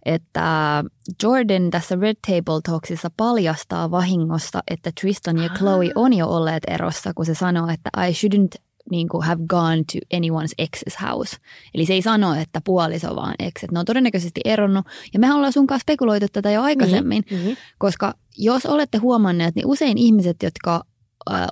että 0.05 0.83
Jordan 1.23 1.69
tässä 1.71 1.97
Red 2.01 2.17
Table 2.27 2.61
Talksissa 2.63 3.09
paljastaa 3.17 3.91
vahingossa, 3.91 4.59
että 4.71 4.91
Tristan 5.01 5.37
ja 5.37 5.49
Chloe 5.49 5.91
on 5.95 6.13
jo 6.13 6.27
olleet 6.27 6.63
erossa, 6.67 7.11
kun 7.15 7.25
se 7.25 7.33
sanoo, 7.33 7.67
että 7.67 7.89
I 8.07 8.11
shouldn't 8.11 8.61
niin 8.91 9.09
kuin 9.09 9.23
have 9.23 9.41
gone 9.47 9.77
to 9.77 10.17
anyone's 10.17 10.65
ex's 10.65 11.05
house. 11.07 11.37
Eli 11.73 11.85
se 11.85 11.93
ei 11.93 12.01
sano, 12.01 12.33
että 12.35 12.61
puoliso 12.65 13.15
vaan 13.15 13.35
ex. 13.39 13.53
Ne 13.71 13.79
on 13.79 13.85
todennäköisesti 13.85 14.41
eronnut. 14.45 14.85
Ja 15.13 15.19
mehän 15.19 15.35
ollaan 15.37 15.53
sun 15.53 15.67
kanssa 15.67 15.83
spekuloitu 15.83 16.25
tätä 16.33 16.51
jo 16.51 16.61
aikaisemmin, 16.61 17.23
Mhm. 17.31 17.49
koska 17.77 18.13
jos 18.37 18.65
olette 18.65 18.97
huomanneet, 18.97 19.55
niin 19.55 19.65
usein 19.67 19.97
ihmiset, 19.97 20.37
jotka 20.43 20.83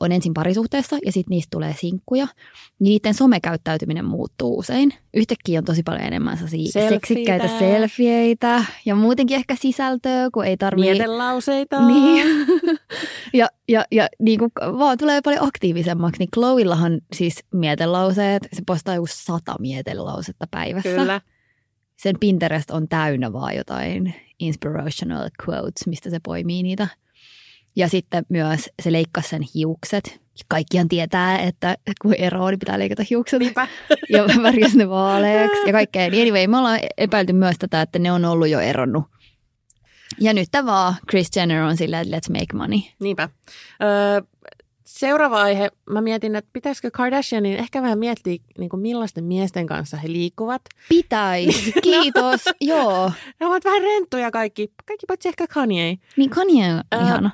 on 0.02 0.12
ensin 0.12 0.34
parisuhteessa 0.34 0.98
ja 1.06 1.12
sitten 1.12 1.32
niistä 1.32 1.52
tulee 1.52 1.76
sinkkuja, 1.80 2.26
niin 2.80 2.92
niiden 2.92 3.14
somekäyttäytyminen 3.14 4.06
muuttuu 4.06 4.58
usein. 4.58 4.94
Yhtäkkiä 5.14 5.60
on 5.60 5.66
tosi 5.66 5.84
paljon 5.84 6.04
enemmän 6.04 6.38
Selfieitä. 6.38 6.90
seksikkäitä 6.90 7.48
selfieitä 7.60 8.66
ja 8.86 8.96
muutenkin 8.96 9.38
ehkä 9.38 9.56
sisältöä, 9.56 10.30
kun 10.34 10.46
ei 10.46 10.58
tarvitse... 10.58 10.92
Mietelauseita. 10.92 11.82
Niin. 11.92 12.28
ja 13.34 13.48
ja, 13.68 13.86
ja 13.92 14.08
niin 14.20 14.40
kuin 14.40 14.52
vaan 14.56 14.98
tulee 14.98 15.22
paljon 15.22 15.48
aktiivisemmaksi, 15.48 16.20
niin 16.20 16.30
Chloillahan 16.34 17.02
siis 17.14 17.44
mietelauseet, 17.54 18.48
se 18.54 18.62
postaa 18.68 18.96
joku 18.96 19.08
sata 19.10 19.56
mietelausetta 19.60 20.46
päivässä. 20.52 20.90
Kyllä. 20.90 21.22
Sen 21.98 22.16
Pinterest 22.20 22.72
on 22.72 22.88
täynnä 22.88 23.34
vaan 23.34 23.56
jotain 23.56 24.16
inspirational 24.40 25.30
quotes, 25.48 25.88
mistä 25.88 26.10
se 26.10 26.20
poimii 26.24 26.64
niitä. 26.64 26.88
Ja 27.76 27.90
sitten 27.90 28.26
myös 28.30 28.70
se 28.82 28.92
leikkasi 28.92 29.30
sen 29.30 29.42
hiukset. 29.56 30.22
Kaikkihan 30.48 30.88
tietää, 30.88 31.40
että 31.40 31.76
kun 32.02 32.14
eroaa, 32.14 32.50
niin 32.50 32.60
pitää 32.60 32.80
leikata 32.80 33.04
hiukset. 33.10 33.40
Niinpä. 33.40 33.68
ja 34.10 34.24
värjäsi 34.44 34.78
ne 34.78 34.90
vaaleaksi 34.90 35.62
ja 35.68 35.72
kaikkea. 35.74 36.10
Niin 36.10 36.22
anyway, 36.22 36.48
me 36.48 36.58
ollaan 36.58 36.80
epäilty 36.98 37.34
myös 37.34 37.56
tätä, 37.60 37.82
että 37.82 38.00
ne 38.00 38.12
on 38.12 38.26
ollut 38.26 38.48
jo 38.50 38.60
eronnut. 38.60 39.04
Ja 40.20 40.34
nyt 40.34 40.48
tämä 40.52 40.72
vaan 40.72 40.96
Chris 41.10 41.30
Jenner 41.36 41.64
on 41.64 41.78
silleen, 41.78 42.02
että 42.02 42.18
let's 42.18 42.40
make 42.40 42.58
money. 42.58 42.80
Niinpä. 43.00 43.30
Öö, 43.84 44.22
seuraava 44.86 45.42
aihe. 45.42 45.70
Mä 45.90 46.02
mietin, 46.02 46.36
että 46.36 46.50
pitäisikö 46.54 46.92
Kardashianin 46.92 47.58
ehkä 47.58 47.82
vähän 47.82 48.00
miettiä, 48.00 48.38
niin 48.58 48.70
kuin 48.70 48.80
millaisten 48.80 49.24
miesten 49.24 49.68
kanssa 49.68 49.98
he 49.98 50.12
liikkuvat. 50.12 50.62
Pitäis. 50.90 51.72
Kiitos. 51.84 52.42
Joo. 52.62 53.12
Ne 53.40 53.46
ovat 53.46 53.66
vähän 53.66 53.82
renttuja 53.82 54.32
kaikki, 54.32 54.74
kaikki 54.86 55.06
paitsi 55.06 55.30
ehkä 55.30 55.48
Kanye. 55.48 55.98
Niin 56.18 56.30
Kanye 56.30 56.74
on 56.74 56.84
Ää, 56.92 57.02
ihana. 57.02 57.32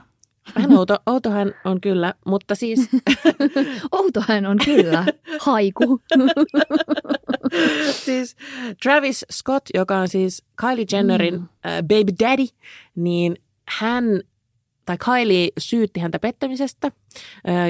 Vähän 0.55 0.73
outo, 0.77 0.97
outo 1.05 1.29
hän 1.29 1.53
on 1.65 1.81
kyllä, 1.81 2.13
mutta 2.25 2.55
siis 2.55 2.89
Outo 3.91 4.23
hän 4.27 4.45
on 4.45 4.57
kyllä. 4.65 5.05
Haiku. 5.39 6.01
siis 8.05 8.35
Travis 8.83 9.25
Scott, 9.31 9.65
joka 9.73 9.97
on 9.97 10.07
siis 10.07 10.43
Kylie 10.55 10.85
Jennerin 10.91 11.33
mm. 11.33 11.47
äh, 11.65 11.81
baby 11.81 12.11
daddy, 12.19 12.45
niin 12.95 13.35
hän 13.67 14.21
tai 14.87 14.97
Kylie 15.05 15.49
syytti 15.57 15.99
häntä 15.99 16.19
pettämisestä. 16.19 16.91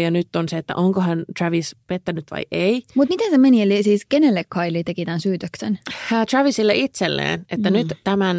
Ja 0.03 0.12
nyt 0.12 0.36
on 0.36 0.50
se, 0.50 0.57
että 0.57 0.75
onko 0.75 1.01
hän 1.01 1.25
Travis 1.38 1.75
pettänyt 1.88 2.25
vai 2.31 2.45
ei. 2.51 2.83
Mutta 2.95 3.13
miten 3.13 3.31
se 3.31 3.38
meni? 3.38 3.62
Eli 3.62 3.83
siis 3.83 4.05
kenelle 4.09 4.43
Kylie 4.53 4.83
teki 4.83 5.05
tämän 5.05 5.19
syytöksen? 5.19 5.79
Äh, 6.13 6.25
Travisille 6.25 6.75
itselleen, 6.75 7.45
että 7.51 7.69
mm. 7.69 7.74
nyt 7.74 7.93
tämän 8.03 8.38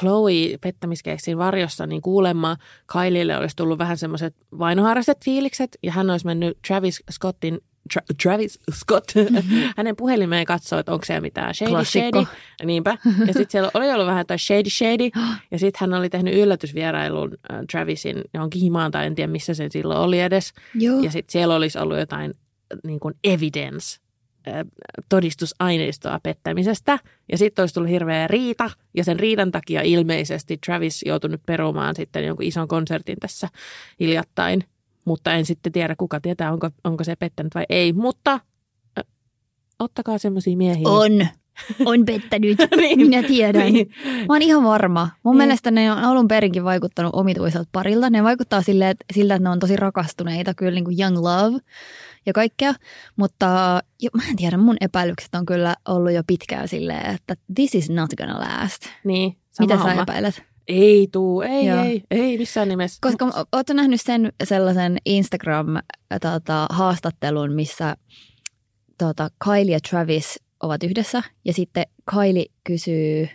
Chloe 0.00 0.58
pettämiskeissin 0.60 1.38
varjossa 1.38 1.86
niin 1.86 2.02
kuulemma 2.02 2.56
Kylielle 2.92 3.38
olisi 3.38 3.56
tullut 3.56 3.78
vähän 3.78 3.98
semmoiset 3.98 4.36
vainoharraiset 4.58 5.18
fiilikset 5.24 5.78
ja 5.82 5.92
hän 5.92 6.10
olisi 6.10 6.26
mennyt 6.26 6.58
Travis 6.66 7.02
Scottin 7.10 7.60
Tra- 7.94 8.14
Travis 8.22 8.60
Scott, 8.72 9.12
hänen 9.76 9.96
puhelimeen 9.96 10.44
katsoo, 10.44 10.78
että 10.78 10.92
onko 10.92 11.04
siellä 11.04 11.20
mitään 11.20 11.54
shady 11.54 11.70
Klassikko. 11.70 12.24
shady. 12.24 12.36
Niinpä. 12.64 12.98
Ja 13.20 13.26
sitten 13.26 13.50
siellä 13.50 13.70
oli 13.74 13.90
ollut 13.92 14.06
vähän 14.06 14.20
jotain 14.20 14.40
shady 14.40 14.70
shady. 14.70 15.10
Ja 15.50 15.58
sitten 15.58 15.78
hän 15.80 15.98
oli 15.98 16.10
tehnyt 16.10 16.34
yllätysvierailun 16.34 17.38
äh, 17.52 17.58
Travisin 17.72 18.22
johonkin 18.34 18.60
himaan 18.60 18.90
tai 18.90 19.06
en 19.06 19.14
tiedä 19.14 19.32
missä 19.32 19.54
se 19.54 19.68
silloin 19.70 20.00
oli 20.00 20.20
edes. 20.20 20.52
Joo. 20.74 21.00
Ja 21.00 21.10
sitten 21.10 21.32
siellä 21.32 21.54
olisi 21.54 21.78
ollut 21.78 21.98
jotain 21.98 22.30
äh, 22.72 22.78
niin 22.84 23.00
kuin 23.00 23.14
evidence, 23.24 24.00
äh, 24.48 24.54
todistusaineistoa 25.08 26.20
pettämisestä. 26.22 26.98
Ja 27.32 27.38
sitten 27.38 27.62
olisi 27.62 27.74
tullut 27.74 27.90
hirveä 27.90 28.26
riita. 28.26 28.70
Ja 28.94 29.04
sen 29.04 29.20
riidan 29.20 29.52
takia 29.52 29.82
ilmeisesti 29.82 30.58
Travis 30.66 31.02
joutui 31.06 31.30
nyt 31.30 31.42
perumaan 31.46 31.96
sitten 31.96 32.24
jonkun 32.24 32.46
ison 32.46 32.68
konsertin 32.68 33.16
tässä 33.20 33.48
hiljattain. 34.00 34.64
Mutta 35.06 35.32
en 35.32 35.46
sitten 35.46 35.72
tiedä, 35.72 35.94
kuka 35.96 36.20
tietää, 36.20 36.52
onko, 36.52 36.70
onko 36.84 37.04
se 37.04 37.16
pettänyt 37.16 37.54
vai 37.54 37.64
ei. 37.68 37.92
Mutta 37.92 38.32
äh, 38.98 39.04
ottakaa 39.78 40.18
semmoisia 40.18 40.56
miehiä. 40.56 40.88
On. 40.88 41.26
On 41.84 42.04
pettänyt. 42.04 42.58
Niin. 42.76 42.98
Minä 43.00 43.22
tiedän. 43.22 43.72
Niin. 43.72 43.90
Mä 44.04 44.34
oon 44.34 44.42
ihan 44.42 44.64
varma. 44.64 45.10
Mun 45.22 45.32
Niin. 45.32 45.38
mielestä 45.38 45.70
ne 45.70 45.92
on 45.92 45.98
alun 45.98 46.28
perinkin 46.28 46.64
vaikuttanut 46.64 47.14
omituiselta 47.14 47.68
parilta. 47.72 48.10
Ne 48.10 48.22
vaikuttaa 48.24 48.62
silleen, 48.62 48.90
että, 48.90 49.04
siltä, 49.14 49.34
että 49.34 49.42
ne 49.44 49.50
on 49.50 49.58
tosi 49.58 49.76
rakastuneita, 49.76 50.54
kyllä 50.54 50.72
niin 50.72 50.84
kuin 50.84 51.00
young 51.00 51.16
love 51.18 51.58
ja 52.26 52.32
kaikkea. 52.32 52.74
Mutta 53.16 53.80
jo, 54.02 54.10
mä 54.16 54.22
en 54.30 54.36
tiedä, 54.36 54.56
mun 54.56 54.76
epäilykset 54.80 55.34
on 55.34 55.46
kyllä 55.46 55.76
ollut 55.88 56.12
jo 56.12 56.22
pitkään 56.26 56.68
silleen, 56.68 57.14
että 57.14 57.34
this 57.54 57.74
is 57.74 57.90
not 57.90 58.10
gonna 58.16 58.40
last. 58.40 58.82
Niin, 59.04 59.36
sama 59.50 59.66
Mitä 59.66 59.76
sä 59.76 59.82
homma. 59.88 60.02
epäilet? 60.02 60.42
Ei 60.68 61.08
tuu, 61.12 61.42
ei, 61.42 61.66
Joo. 61.66 61.84
ei, 61.84 62.02
ei 62.10 62.38
missään 62.38 62.68
nimessä. 62.68 62.98
Koska 63.02 63.46
ootko 63.52 63.72
nähnyt 63.72 64.00
sen 64.00 64.32
sellaisen 64.44 64.98
Instagram-haastattelun, 65.08 67.52
missä 67.52 67.96
tota, 68.98 69.28
Kylie 69.44 69.72
ja 69.72 69.78
Travis 69.90 70.40
ovat 70.62 70.82
yhdessä 70.82 71.22
ja 71.44 71.52
sitten 71.52 71.84
Kylie 72.10 72.44
kysyy 72.64 73.28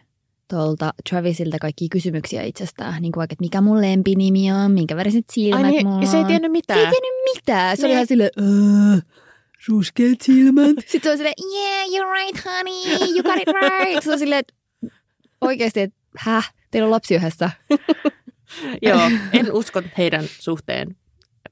tuolta 0.50 0.94
Travisilta 1.10 1.58
kaikkia 1.62 1.88
kysymyksiä 1.92 2.44
itsestään, 2.44 3.02
niin 3.02 3.12
kuin 3.12 3.20
vaikka, 3.22 3.34
että 3.34 3.44
mikä 3.44 3.62
mun 3.62 3.82
lempinimi 3.82 4.52
on, 4.52 4.72
minkä 4.72 4.96
väriset 4.96 5.26
silmät 5.32 5.66
Ai 5.66 5.72
niin, 5.72 5.88
mulla 5.88 6.02
ja 6.02 6.08
se 6.08 6.18
ei 6.18 6.22
on. 6.22 6.28
tiennyt 6.28 6.52
mitään. 6.52 6.80
Se 6.80 6.86
ei 6.86 6.92
tiennyt 6.92 7.12
mitään. 7.36 7.78
Se 7.78 7.82
oli 7.86 7.88
Niin. 7.88 7.96
ihan 7.96 8.08
silleen, 8.08 8.30
"Äh, 8.96 9.02
ruskeat 9.68 10.22
silmät. 10.22 10.76
Sitten 10.88 11.02
se 11.04 11.12
on 11.12 11.18
silleen, 11.18 11.34
yeah, 11.54 11.88
you're 11.88 12.26
right, 12.26 12.46
honey, 12.46 13.10
you 13.14 13.24
got 13.24 13.38
it 13.42 13.48
right. 13.48 14.04
Se 14.04 14.12
on 14.12 14.20
silleen, 14.20 14.40
että 14.40 14.54
oikeasti, 15.42 15.80
että 15.80 15.98
häh, 16.18 16.54
teillä 16.72 16.86
on 16.86 16.92
lapsi 16.92 17.16
yhdessä. 17.16 17.52
Joo, 18.82 19.12
en 19.34 19.52
usko 19.52 19.82
heidän 19.98 20.24
suhteen 20.40 20.96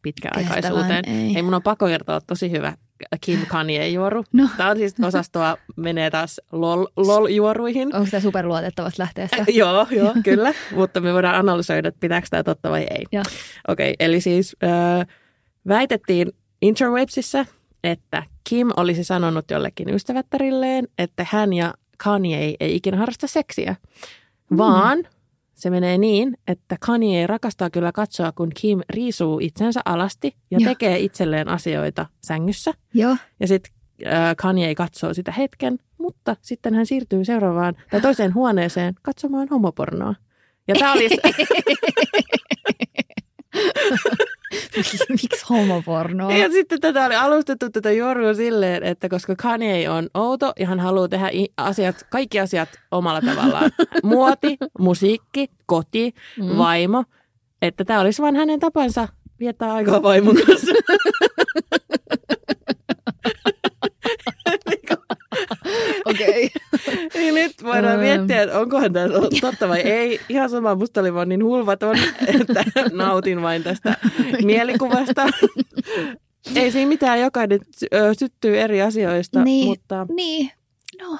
pitkäaikaisuuteen. 0.01 1.03
Kestävän, 1.03 1.21
ei. 1.21 1.33
Hei, 1.33 1.41
mun 1.41 1.53
on 1.53 1.63
pakko 1.63 1.85
kertoa 1.85 2.21
tosi 2.21 2.51
hyvä 2.51 2.73
Kim 3.21 3.39
Kanye-juoru. 3.45 4.23
No. 4.33 4.49
Tämä 4.57 4.69
on 4.69 4.77
siis 4.77 4.95
osastoa, 5.03 5.57
menee 5.75 6.09
taas 6.09 6.41
lol, 6.51 6.85
lol-juoruihin. 6.97 7.95
Onko 7.95 8.07
tämä 8.11 8.21
superluotettavasta 8.21 9.03
lähteestä? 9.03 9.45
joo, 9.61 9.87
joo, 9.91 10.13
kyllä. 10.23 10.53
Mutta 10.75 11.01
me 11.01 11.13
voidaan 11.13 11.35
analysoida, 11.35 11.87
että 11.87 11.99
pitääkö 11.99 12.27
tämä 12.29 12.43
totta 12.43 12.69
vai 12.69 12.81
ei. 12.81 13.21
Okei, 13.67 13.93
eli 13.99 14.21
siis 14.21 14.55
äh, 14.63 15.07
väitettiin 15.67 16.31
interwebsissä, 16.61 17.45
että 17.83 18.23
Kim 18.49 18.67
olisi 18.77 19.03
sanonut 19.03 19.51
jollekin 19.51 19.89
ystävättärilleen, 19.89 20.87
että 20.97 21.25
hän 21.29 21.53
ja 21.53 21.73
Kanye 22.03 22.55
ei 22.59 22.75
ikinä 22.75 22.97
harrasta 22.97 23.27
seksiä, 23.27 23.75
vaan 24.57 25.07
se 25.53 25.69
menee 25.69 25.97
niin, 25.97 26.37
että 26.47 26.77
Kanye 26.79 27.27
rakastaa 27.27 27.69
kyllä 27.69 27.91
katsoa, 27.91 28.31
kun 28.31 28.49
Kim 28.61 28.81
riisuu 28.89 29.39
itsensä 29.39 29.81
alasti 29.85 30.35
ja 30.51 30.57
Joo. 30.61 30.69
tekee 30.69 30.99
itselleen 30.99 31.47
asioita 31.47 32.05
sängyssä. 32.21 32.73
Joo. 32.93 33.17
Ja 33.39 33.47
sitten 33.47 33.73
äh, 34.07 34.35
Kanye 34.37 34.75
katsoo 34.75 35.13
sitä 35.13 35.31
hetken, 35.31 35.79
mutta 35.97 36.35
sitten 36.41 36.73
hän 36.73 36.85
siirtyy 36.85 37.25
seuraavaan 37.25 37.75
tai 37.91 38.01
toiseen 38.01 38.33
huoneeseen 38.33 38.95
katsomaan 39.01 39.47
homopornoa. 39.51 40.15
Ja 40.67 40.75
tämä 40.79 40.93
oli, 40.93 41.09
Miksi 45.09 45.45
homopornoa? 45.49 46.31
Ja 46.31 46.49
sitten 46.49 46.79
tätä 46.79 47.05
oli 47.05 47.15
alustettu 47.15 47.69
tätä 47.69 47.91
jorua 47.91 48.33
silleen, 48.33 48.83
että 48.83 49.09
koska 49.09 49.35
Kanye 49.35 49.89
on 49.89 50.09
outo 50.13 50.53
ja 50.59 50.67
hän 50.67 50.79
haluaa 50.79 51.07
tehdä 51.07 51.29
asiat, 51.57 52.05
kaikki 52.09 52.39
asiat 52.39 52.69
omalla 52.91 53.21
tavallaan. 53.21 53.71
Muoti, 54.03 54.57
musiikki, 54.79 55.47
koti, 55.65 56.13
mm. 56.37 56.57
vaimo. 56.57 57.03
Että 57.61 57.85
tämä 57.85 57.99
olisi 57.99 58.21
vain 58.21 58.35
hänen 58.35 58.59
tapansa 58.59 59.07
viettää 59.39 59.73
aikaa 59.73 60.03
vaimon 60.03 60.35
kanssa. 60.47 60.71
Okei. 66.05 66.49
Niin 67.13 67.35
nyt 67.35 67.63
voidaan 67.63 67.99
miettiä, 67.99 68.41
että 68.41 68.59
onkohan 68.59 68.93
tämä 68.93 69.07
totta 69.41 69.69
vai 69.69 69.79
ei. 69.81 70.19
Ihan 70.29 70.49
sama, 70.49 70.75
musta 70.75 71.01
oli 71.01 71.13
vaan 71.13 71.29
niin 71.29 71.43
hulvaton, 71.43 71.97
että 72.27 72.63
nautin 72.91 73.41
vain 73.41 73.63
tästä 73.63 73.97
mielikuvasta. 74.45 75.27
Ei 76.55 76.71
siinä 76.71 76.89
mitään, 76.89 77.21
jokainen 77.21 77.59
syttyy 78.19 78.59
eri 78.61 78.81
asioista, 78.81 79.43
Niin. 79.43 79.65
mutta... 79.67 80.05
Niin. 80.15 80.51
No, 81.01 81.17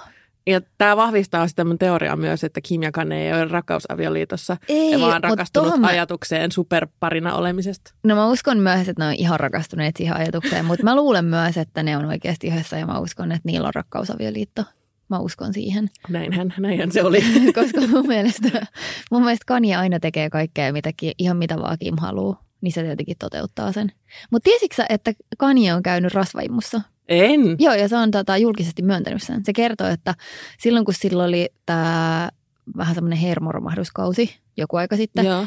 Ja 0.50 0.62
tämä 0.78 0.98
vahvistaa 0.98 1.48
sitä 1.48 1.64
mun 1.64 1.78
teoriaa 1.78 2.16
myös, 2.16 2.44
että 2.44 2.62
Kim 2.62 2.84
ja 2.84 2.92
Kane 2.92 3.26
ei 3.28 3.34
ole 3.34 3.46
rakkausavioliitossa, 3.46 4.58
ei, 4.68 5.00
vaan 5.00 5.24
rakastunut 5.24 5.78
mä- 5.78 5.88
ajatukseen 5.88 6.52
superparina 6.52 7.36
olemisesta. 7.36 7.94
No 8.04 8.16
mä 8.16 8.28
uskon 8.28 8.58
myös, 8.58 8.90
että 8.90 9.04
ne 9.04 9.08
on 9.08 9.14
ihan 9.14 9.40
rakastuneet 9.40 9.96
siihen 9.96 10.16
ajatukseen, 10.16 10.66
mutta 10.66 10.84
mä 10.84 10.96
luulen 10.96 11.26
myös, 11.26 11.58
että 11.58 11.84
ne 11.84 11.98
on 11.98 12.06
oikeasti 12.06 12.48
yhdessä 12.48 12.78
ja 12.78 12.86
mä 12.86 13.00
uskon, 13.00 13.32
että 13.32 13.42
niillä 13.46 13.68
on 13.68 13.74
rakkausavioliitto. 13.74 14.64
Mä 15.10 15.20
uskon 15.20 15.54
siihen. 15.54 15.90
Näinhän, 16.10 16.54
näinhän 16.58 16.92
se 16.92 17.04
oli. 17.04 17.24
Koska 17.60 17.82
mun 17.82 18.08
mielestä, 18.08 18.68
mun 19.12 19.24
mielestä 19.24 19.44
Kanye 19.48 19.76
aina 19.76 20.00
tekee 20.00 20.30
kaikkea, 20.30 20.74
mitä, 20.74 20.92
ihan 21.18 21.38
mitä 21.38 21.58
vaan 21.58 21.78
Kim 21.80 21.96
haluaa. 21.98 22.44
Niin 22.62 22.72
se 22.72 22.84
tietenkin 22.84 23.16
toteuttaa 23.20 23.72
sen. 23.72 23.92
Mutta 24.32 24.44
tiesitkö 24.44 24.86
että 24.90 25.14
Kanye 25.38 25.74
on 25.74 25.84
käynyt 25.84 26.14
rasvaimussa? 26.14 26.82
En. 27.10 27.56
Joo, 27.60 27.74
ja 27.74 27.88
se 27.88 27.96
on 27.96 28.12
tota, 28.12 28.38
julkisesti 28.38 28.82
myöntänyt 28.82 29.24
sen. 29.24 29.46
Se 29.46 29.54
kertoo, 29.54 29.88
että 29.88 30.16
silloin 30.60 30.86
kun 30.86 30.94
sillä 30.94 31.24
oli 31.24 31.50
tämä 31.66 32.30
vähän 32.78 32.96
semmoinen 32.96 33.20
hermoromahduskausi 33.20 34.36
joku 34.58 34.78
aika 34.78 34.96
sitten, 34.96 35.26
Joo. 35.26 35.46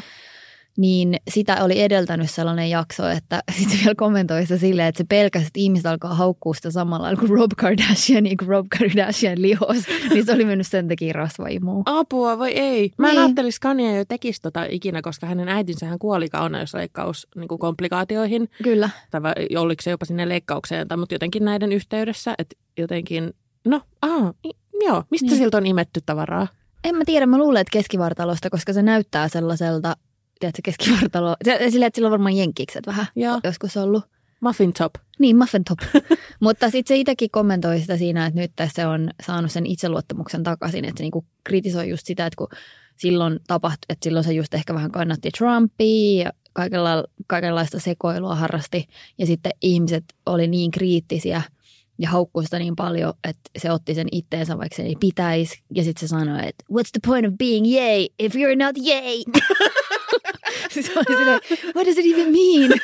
Niin 0.77 1.15
sitä 1.29 1.63
oli 1.63 1.81
edeltänyt 1.81 2.29
sellainen 2.31 2.69
jakso, 2.69 3.07
että 3.09 3.43
sitten 3.59 3.79
vielä 3.79 3.95
kommentoi 3.95 4.41
sitä 4.41 4.57
silleen, 4.57 4.87
että 4.87 4.97
se 4.97 5.03
pelkäsi, 5.09 5.45
että 5.45 5.59
ihmiset 5.59 5.85
alkaa 5.85 6.13
haukkua 6.13 6.53
sitä 6.53 6.71
samalla 6.71 7.03
lailla 7.03 7.19
kuin 7.19 7.29
Rob 7.29 7.51
Kardashian, 7.57 8.23
niin 8.23 8.37
kuin 8.37 8.47
Rob 8.47 8.65
Kardashian 8.79 9.41
lihos, 9.41 9.77
niin 10.13 10.25
se 10.25 10.33
oli 10.33 10.45
mennyt 10.45 10.67
sen 10.67 10.87
takia 10.87 11.13
rasvaimuun. 11.13 11.83
Apua 11.85 12.39
vai 12.39 12.51
ei? 12.51 12.91
Mä 12.97 13.07
en 13.09 13.15
Niin. 13.15 13.23
ajattelisi 13.25 13.61
Kanye 13.61 13.97
jo 13.97 14.05
tekisi 14.05 14.41
tota 14.41 14.65
ikinä, 14.69 15.01
koska 15.01 15.27
hänen 15.27 15.49
äitinsä 15.49 15.85
hän 15.85 15.99
kuoli 15.99 16.29
kauneusleikkaus 16.29 17.27
niin 17.35 17.47
kuin 17.47 17.59
komplikaatioihin. 17.59 18.49
Kyllä. 18.63 18.89
Tai 19.11 19.21
oliko 19.57 19.81
se 19.81 19.91
jopa 19.91 20.05
sinne 20.05 20.29
leikkaukseen, 20.29 20.87
tai 20.87 20.97
mutta 20.97 21.15
jotenkin 21.15 21.45
näiden 21.45 21.71
yhteydessä, 21.71 22.35
että 22.37 22.55
jotenkin, 22.77 23.33
no, 23.67 23.81
i- 24.45 24.57
joo, 24.85 25.03
mistä 25.11 25.27
Niin. 25.27 25.37
siltä 25.37 25.57
on 25.57 25.65
imetty 25.65 25.99
tavaraa? 26.05 26.47
En 26.83 26.95
mä 26.95 27.03
tiedä, 27.05 27.25
mä 27.25 27.37
luulen, 27.37 27.61
että 27.61 27.71
keskivartalosta, 27.71 28.49
koska 28.49 28.73
se 28.73 28.81
näyttää 28.81 29.27
sellaiselta, 29.27 29.95
tiedätkö, 30.43 30.61
keskivartalo, 30.63 31.35
se, 31.45 31.69
silleen, 31.69 31.87
että 31.87 31.95
sillä 31.97 32.07
on 32.07 32.11
varmaan 32.11 32.37
jenkkikset 32.37 32.87
vähän 32.87 33.05
Joo, 33.15 33.39
joskus 33.43 33.77
ollut. 33.77 34.03
muffin 34.39 34.73
top. 34.73 34.93
Niin, 35.19 35.37
muffin 35.37 35.63
top. 35.63 35.79
Mutta 36.39 36.69
sitten 36.69 36.95
se 36.95 36.99
itsekin 36.99 37.31
kommentoi 37.31 37.79
sitä 37.79 37.97
siinä, 37.97 38.25
että 38.25 38.39
nyt 38.39 38.51
se 38.73 38.87
on 38.87 39.11
saanut 39.25 39.51
sen 39.51 39.65
itseluottamuksen 39.65 40.43
takaisin, 40.43 40.85
että 40.85 40.97
se 40.97 41.03
niinku 41.03 41.25
kritisoi 41.43 41.89
just 41.89 42.05
sitä, 42.05 42.25
että 42.25 42.37
kun 42.37 42.47
silloin 42.97 43.39
tapahtui, 43.47 43.85
että 43.89 44.03
silloin 44.03 44.23
se 44.23 44.33
just 44.33 44.53
ehkä 44.53 44.73
vähän 44.73 44.91
kannatti 44.91 45.31
Trumpia 45.37 46.23
ja 46.23 46.33
kaikenla, 46.53 47.03
kaikenlaista 47.27 47.79
sekoilua 47.79 48.35
harrasti 48.35 48.87
ja 49.17 49.25
sitten 49.25 49.51
ihmiset 49.61 50.03
oli 50.25 50.47
niin 50.47 50.71
kriittisiä 50.71 51.41
ja 51.97 52.09
haukkui 52.09 52.43
sitä 52.43 52.59
niin 52.59 52.75
paljon, 52.75 53.13
että 53.23 53.49
se 53.57 53.71
otti 53.71 53.95
sen 53.95 54.07
itteensä, 54.11 54.57
vaikka 54.57 54.75
se 54.75 54.83
ei 54.83 54.95
pitäisi. 54.99 55.61
Ja 55.75 55.83
sitten 55.83 55.99
se 55.99 56.07
sanoi, 56.07 56.39
että 56.39 56.65
what's 56.71 56.89
the 56.91 56.99
point 57.07 57.27
of 57.27 57.33
being 57.37 57.67
yay 57.67 58.07
if 58.19 58.35
you're 58.35 58.65
not 58.65 58.77
yay? 58.87 59.23
mä 60.75 61.01
olin 61.07 61.17
silleen, 61.17 61.39
what 61.75 61.87
does 61.87 61.97
it 61.97 62.05
even 62.13 62.31
mean? 62.31 62.71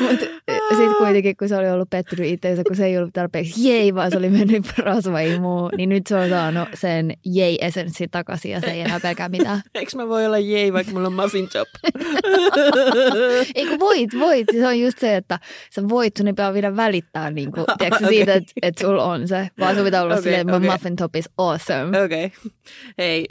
Mutta 0.00 0.26
sitten 0.68 0.94
kuitenkin, 0.98 1.36
kun 1.36 1.48
se 1.48 1.56
oli 1.56 1.70
ollut 1.70 1.90
pettynyt 1.90 2.26
itseensä, 2.26 2.62
kun 2.64 2.76
se 2.76 2.86
ei 2.86 2.98
ollut 2.98 3.12
tarpeeksi 3.12 3.68
jei, 3.68 3.94
vaan 3.94 4.10
se 4.10 4.18
oli 4.18 4.30
mennyt 4.30 4.78
rasvaimuun, 4.78 5.70
niin 5.76 5.88
nyt 5.88 6.06
se 6.06 6.16
on 6.16 6.28
saanut 6.28 6.68
sen 6.74 7.12
jei-essenssi 7.24 8.08
takaisin 8.10 8.50
ja 8.50 8.60
se 8.60 8.66
ei 8.70 8.80
enää 8.80 9.00
pelkää 9.00 9.28
mitään. 9.28 9.60
Eikö 9.74 9.96
mä 9.96 10.08
voi 10.08 10.26
olla 10.26 10.38
jei, 10.38 10.72
vaikka 10.72 10.92
mulla 10.92 11.06
on 11.06 11.12
muffin 11.12 11.48
top? 11.52 11.68
Ei 13.54 13.66
kun 13.66 13.78
voit, 13.80 14.10
voit. 14.18 14.46
Se 14.52 14.66
on 14.66 14.80
just 14.80 14.98
se, 14.98 15.16
että 15.16 15.38
sä 15.70 15.88
voit, 15.88 16.16
sun 16.16 16.26
ei 16.26 16.32
pitää 16.32 16.54
vielä 16.54 16.76
välittää 16.76 17.30
niin 17.30 17.52
kuin, 17.52 17.64
tiedätkö, 17.78 18.04
Okei. 18.04 18.16
siitä, 18.16 18.34
että, 18.34 18.52
että 18.62 18.86
sulla 18.86 19.04
on 19.04 19.28
se, 19.28 19.48
vaan 19.60 19.74
sun 19.74 19.84
pitää 19.84 20.02
olla 20.02 20.14
Okei, 20.14 20.22
silleen, 20.22 20.46
my 20.46 20.68
muffin 20.68 20.96
top 20.96 21.16
is 21.16 21.28
awesome. 21.38 22.02
Okei. 22.02 22.24
Okay. 22.24 22.50
Hei, 22.98 23.26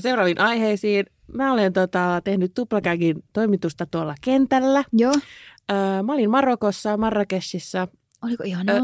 seuraaviin 0.00 0.40
aiheisiin. 0.40 1.06
Mä 1.34 1.52
olen 1.52 1.72
tota, 1.72 2.20
tehnyt 2.24 2.54
tuplakäkin 2.54 3.24
toimitusta 3.32 3.86
tuolla 3.90 4.14
kentällä. 4.20 4.84
Joo, 4.92 5.12
Ö, 5.70 6.02
mä 6.02 6.12
olin 6.12 6.30
Marokossa, 6.30 6.96
Marrakeshissa. 6.96 7.88
oliko 8.24 8.42
ihanaa? 8.44 8.76
Ö, 8.76 8.80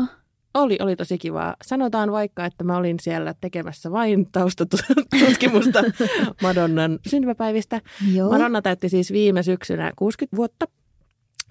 Oli, 0.54 0.78
oli 0.80 0.96
tosi 0.96 1.18
kivaa. 1.18 1.56
Sanotaan 1.64 2.12
vaikka, 2.12 2.44
että 2.44 2.64
mä 2.64 2.76
olin 2.76 3.00
siellä 3.00 3.34
tekemässä 3.40 3.90
vain 3.90 4.26
taustatutkimusta 4.32 5.82
Madonnan 6.42 6.98
syntymäpäivistä. 7.08 7.80
Joo, 8.14 8.30
Madonna 8.30 8.62
täytti 8.62 8.88
siis 8.88 9.12
viime 9.12 9.42
syksynä 9.42 9.92
60 9.96 10.36
vuotta. 10.36 10.66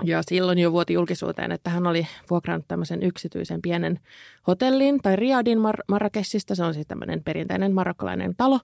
Ja 0.04 0.21
silloin 0.30 0.60
jo 0.60 0.71
vuoti 0.71 0.93
julkisuuteen, 0.93 1.51
että 1.51 1.69
hän 1.69 1.88
oli 1.88 2.08
vuokrannut 2.30 2.67
tämmöisen 2.67 3.04
yksityisen 3.04 3.62
pienen 3.62 3.99
hotellin 4.47 4.99
tai 5.01 5.15
riadin 5.15 5.58
Mar- 5.58 5.84
Marrakeshista. 5.88 6.56
Se 6.56 6.63
on 6.63 6.73
siis 6.73 6.88
tämmöinen 6.88 7.23
perinteinen 7.23 7.73
marokkalainen 7.73 8.36
talo. 8.38 8.60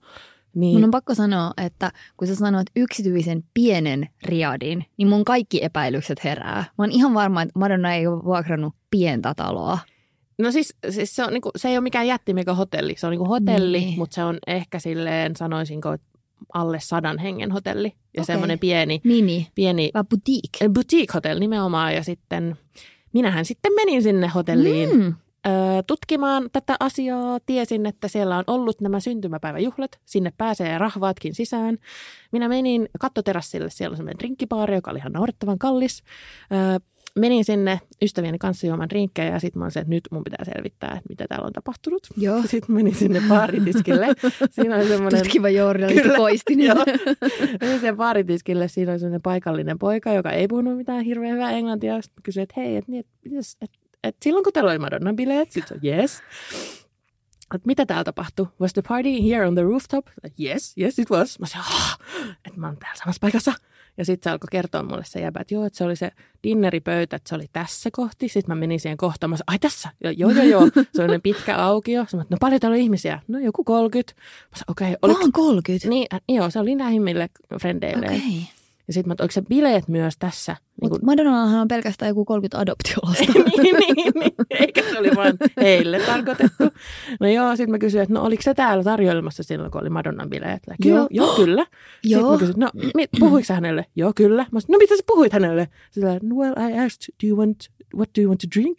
Niin, 0.57 0.75
Mun 0.75 0.83
on 0.83 0.91
pakko 0.91 1.15
sanoa, 1.15 1.51
että 1.65 1.91
kun 2.17 2.27
sä 2.27 2.35
sanoit 2.35 2.67
yksityisen 2.75 3.43
pienen 3.53 4.09
riadin, 4.25 4.85
niin 4.97 5.07
mun 5.07 5.25
kaikki 5.25 5.63
epäilykset 5.63 6.23
herää. 6.23 6.55
Mä 6.77 6.83
oon 6.83 6.91
ihan 6.91 7.13
varma, 7.13 7.41
että 7.41 7.59
Madonna 7.59 7.93
ei 7.93 8.07
ole 8.07 8.23
vuokrannut 8.23 8.73
pientä 8.91 9.33
taloa. 9.35 9.79
No 10.39 10.51
siis, 10.51 10.75
siis 10.89 11.15
se, 11.15 11.23
on, 11.23 11.33
niinku, 11.33 11.51
se 11.55 11.67
ei 11.69 11.75
ole 11.77 11.81
mikään 11.83 12.07
jättimega 12.07 12.53
hotelli. 12.53 12.95
Se 12.97 13.07
on 13.07 13.11
niinku 13.11 13.25
hotelli, 13.27 13.79
Niin. 13.79 13.97
mutta 13.99 14.15
se 14.15 14.23
on 14.23 14.37
ehkä 14.47 14.79
silleen, 14.79 15.35
sanoisinko, 15.35 15.95
alle 16.53 16.79
sadan 16.79 17.17
hengen 17.19 17.51
hotelli. 17.51 17.87
Ja 17.87 17.93
Okei. 18.21 18.25
semmoinen 18.25 18.59
pieni, 18.59 19.01
Mini, 19.03 19.47
pieni 19.55 19.91
vai 19.93 20.03
boutique. 20.03 20.69
boutique-hotelli 20.69 21.39
nimenomaan. 21.39 21.95
Ja 21.95 22.03
sitten 22.03 22.57
minähän 23.13 23.45
sitten 23.45 23.73
menin 23.75 24.03
sinne 24.03 24.27
hotelliin 24.27 24.89
Mm. 24.97 25.13
Tutkimaan 25.87 26.49
tätä 26.53 26.75
asiaa. 26.79 27.39
Tiesin, 27.45 27.85
että 27.85 28.07
siellä 28.07 28.37
on 28.37 28.43
ollut 28.47 28.81
nämä 28.81 28.99
syntymäpäiväjuhlat. 28.99 29.91
Sinne 30.05 30.33
pääsee 30.37 30.77
rahvaatkin 30.77 31.35
sisään. 31.35 31.77
Minä 32.31 32.49
menin 32.49 32.89
kattoterassille. 32.99 33.69
Siellä 33.69 33.93
on 33.93 33.97
semmoinen 33.97 34.19
drinkkibaari, 34.19 34.75
joka 34.75 34.91
oli 34.91 34.99
ihan 34.99 35.11
naurettavan 35.11 35.59
kallis. 35.59 36.03
Menin 37.19 37.45
sinne 37.45 37.79
ystävieni 38.01 38.37
kanssa 38.37 38.67
juomaan 38.67 38.89
drinkkejä 38.89 39.31
ja 39.31 39.39
sitten 39.39 39.59
mä 39.59 39.65
olin 39.65 39.71
se, 39.71 39.79
että 39.79 39.89
nyt 39.89 40.03
mun 40.11 40.23
pitää 40.23 40.45
selvittää, 40.45 40.89
että 40.89 41.09
mitä 41.09 41.25
täällä 41.29 41.45
on 41.45 41.53
tapahtunut. 41.53 42.07
Joo. 42.17 42.41
Sitten 42.41 42.75
menin 42.75 42.95
sinne 42.95 43.21
baaritiskille. 43.29 44.07
Siinä 44.49 44.75
oli 44.75 44.87
semmoinen... 44.87 45.23
Tutkiva 45.23 45.49
journalisti 45.49 46.09
Koistinen. 46.17 46.65
Joo. 46.65 46.85
Menin 47.61 47.79
sen 47.79 47.97
baaritiskille, 47.97 48.67
siinä 48.67 48.91
oli 48.91 48.99
semmoinen 48.99 49.21
paikallinen 49.21 49.79
poika, 49.79 50.13
joka 50.13 50.31
ei 50.31 50.47
puhunut 50.47 50.77
mitään 50.77 51.03
hirveän 51.05 51.33
hyvää 51.33 51.51
englantia. 51.51 52.01
Sitten 52.01 52.23
kysyin, 52.23 52.43
että 52.43 52.53
hei, 52.57 52.75
että, 52.75 52.91
niin, 52.91 52.99
että, 52.99 53.39
että, 53.61 53.77
että 54.07 54.23
silloin 54.23 54.43
kun 54.43 54.53
teillä 54.53 54.71
oli 54.71 54.79
Madonnan 54.79 55.15
bileet, 55.15 55.51
sitten 55.51 55.79
se 55.81 55.87
yes. 55.87 56.21
Että 57.55 57.67
mitä 57.67 57.85
täällä 57.85 58.03
tapahtui? 58.03 58.47
Was 58.61 58.73
the 58.73 58.81
party 58.87 59.09
here 59.29 59.47
on 59.47 59.55
the 59.55 59.63
rooftop? 59.63 60.07
Yes, 60.39 60.77
yes 60.77 60.99
it 60.99 61.09
was. 61.09 61.39
Mä 61.39 61.45
sanoin, 61.45 61.69
ah, 61.71 61.97
että 62.45 62.59
mä 62.59 62.67
oon 62.67 62.77
täällä 62.77 62.97
samassa 62.97 63.19
paikassa. 63.21 63.53
Ja 63.97 64.05
sitten 64.05 64.29
se 64.29 64.33
alkoi 64.33 64.47
kertoa 64.51 64.83
mulle 64.83 65.03
se 65.05 65.19
jäbä, 65.19 65.39
että 65.39 65.53
joo, 65.53 65.65
että 65.65 65.77
se 65.77 65.83
oli 65.83 65.95
se 65.95 66.11
dinneripöytä, 66.43 67.15
että 67.15 67.29
se 67.29 67.35
oli 67.35 67.45
tässä 67.53 67.89
kohti. 67.93 68.27
Sitten 68.27 68.55
mä 68.55 68.59
menin 68.59 68.79
siihen 68.79 68.97
kohtaan, 68.97 69.29
mä 69.29 69.35
sanoin, 69.35 69.45
ai 69.47 69.59
tässä, 69.59 69.89
joo, 70.03 70.13
joo, 70.17 70.31
joo, 70.31 70.43
joo. 70.43 70.69
Se 70.95 71.03
oli 71.03 71.19
pitkä 71.19 71.57
aukio. 71.57 72.05
Sanoin, 72.07 72.25
että 72.25 72.35
no 72.35 72.37
paljon 72.39 72.61
täällä 72.61 72.75
on 72.75 72.81
ihmisiä. 72.81 73.19
No 73.27 73.39
joku 73.39 73.63
30. 73.63 74.21
Mä 74.21 74.57
sanoin, 74.57 74.71
okei, 74.71 74.95
okay, 75.01 75.19
Vaan 75.19 75.31
30. 75.31 75.89
niin, 75.89 76.07
äh, 76.13 76.21
joo, 76.29 76.49
se 76.49 76.59
oli 76.59 76.77
lähimmille 76.77 77.29
frendeille. 77.61 78.05
Okei. 78.05 78.17
Okay. 78.17 78.56
Ja 78.87 78.93
sitten 78.93 79.09
mä, 79.09 79.13
että 79.13 79.23
oliko 79.23 79.31
se 79.31 79.41
bileet 79.41 79.87
myös 79.87 80.17
tässä? 80.19 80.55
Niin 80.81 80.89
kuin, 80.89 80.99
Madonnallahan 81.05 81.61
on 81.61 81.67
pelkästään 81.67 82.09
joku 82.09 82.25
30 82.25 82.59
adoptiolasta. 82.59 83.23
niin, 83.63 83.75
niin, 83.75 84.13
niin, 84.15 84.31
eikä 84.49 84.81
se 84.91 84.99
oli 84.99 85.09
vain 85.15 85.37
heille 85.61 85.99
tarkoitettu. 85.99 86.63
No 87.19 87.27
joo, 87.27 87.55
sitten 87.55 87.71
mä 87.71 87.79
kysyin, 87.79 88.01
että 88.03 88.13
no 88.13 88.21
oliko 88.23 88.41
se 88.41 88.53
täällä 88.53 88.83
tarjoilemassa 88.83 89.43
silloin, 89.43 89.71
kun 89.71 89.81
oli 89.81 89.89
Madonnan 89.89 90.29
bileet? 90.29 90.63
Kyllä, 90.83 90.95
Joo. 90.95 91.07
joo, 91.11 91.27
joo 91.27 91.35
kyllä. 91.35 91.65
Sitten 92.03 92.25
mä 92.25 92.37
kysyin, 92.37 92.59
no 92.59 92.69
mi- 92.95 93.07
puhuiko 93.19 93.53
hänelle? 93.53 93.85
Joo, 93.95 94.11
kyllä. 94.15 94.45
Mä 94.51 94.59
sanoin, 94.59 94.73
no 94.73 94.77
mitä 94.77 94.97
sä 94.97 95.03
puhuit 95.07 95.33
hänelle? 95.33 95.67
Sillä 95.91 96.19
well, 96.35 96.53
I 96.69 96.79
asked, 96.79 97.15
do 97.23 97.27
you 97.27 97.37
want, 97.37 97.57
what 97.95 98.09
do 98.17 98.21
you 98.21 98.29
want 98.29 98.39
to 98.41 98.47
drink? 98.59 98.77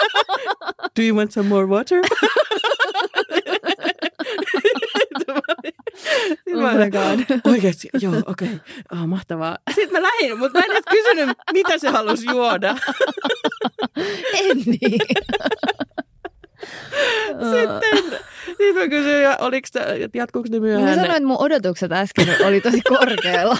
do 0.98 1.02
you 1.02 1.16
want 1.16 1.32
some 1.32 1.48
more 1.48 1.66
water? 1.66 2.00
Oh 6.54 6.72
my 6.72 6.90
god. 6.90 7.40
Oikeasti, 7.52 7.88
joo, 8.00 8.14
okei. 8.26 8.48
Okay. 8.48 8.58
Oh, 8.92 9.06
mahtavaa. 9.06 9.58
Sitten 9.74 10.02
mä 10.02 10.08
lähdin, 10.08 10.38
mutta 10.38 10.58
mä 10.58 10.64
en 10.64 10.70
edes 10.72 10.84
kysynyt, 10.90 11.38
mitä 11.52 11.78
se 11.78 11.88
halusi 11.88 12.26
juoda. 12.26 12.76
En 14.34 14.56
niin. 14.66 15.00
Sitten, 17.52 18.20
sitten 18.46 18.74
mä 18.74 18.88
kysyin, 18.88 19.26
oliko 19.38 19.68
jatkuuko 20.14 20.48
ne 20.50 20.58
Mä 20.58 20.66
myöhään? 20.66 20.94
sanoin, 20.94 21.10
että 21.16 21.26
mun 21.26 21.36
odotukset 21.40 21.92
äsken 21.92 22.28
oli 22.46 22.60
tosi 22.60 22.80
korkealla. 22.88 23.56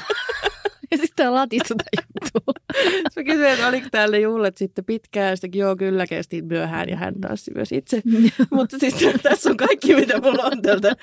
Ja 0.91 0.99
sitten 0.99 1.35
latista 1.35 1.75
tätä 1.75 2.09
juttua. 2.23 2.55
Mä 3.17 3.25
kysyin, 3.25 3.51
että 3.51 3.69
oliko 3.69 3.89
täällä 3.91 4.19
juhlat 4.19 4.57
sitten 4.57 4.85
pitkään. 4.85 5.37
Sitten 5.37 5.59
joo, 5.59 5.77
kyllä 5.77 6.07
kesti 6.07 6.43
myöhään 6.43 6.89
ja 6.89 6.97
hän 6.97 7.21
tanssi 7.21 7.51
myös 7.55 7.73
itse. 7.73 8.03
Mutta 8.51 8.79
siis 8.79 8.95
tässä 9.23 9.51
on 9.51 9.57
kaikki, 9.57 9.95
mitä 9.95 10.21
mulla 10.21 10.43
on 10.43 10.63
tältä 10.63 10.97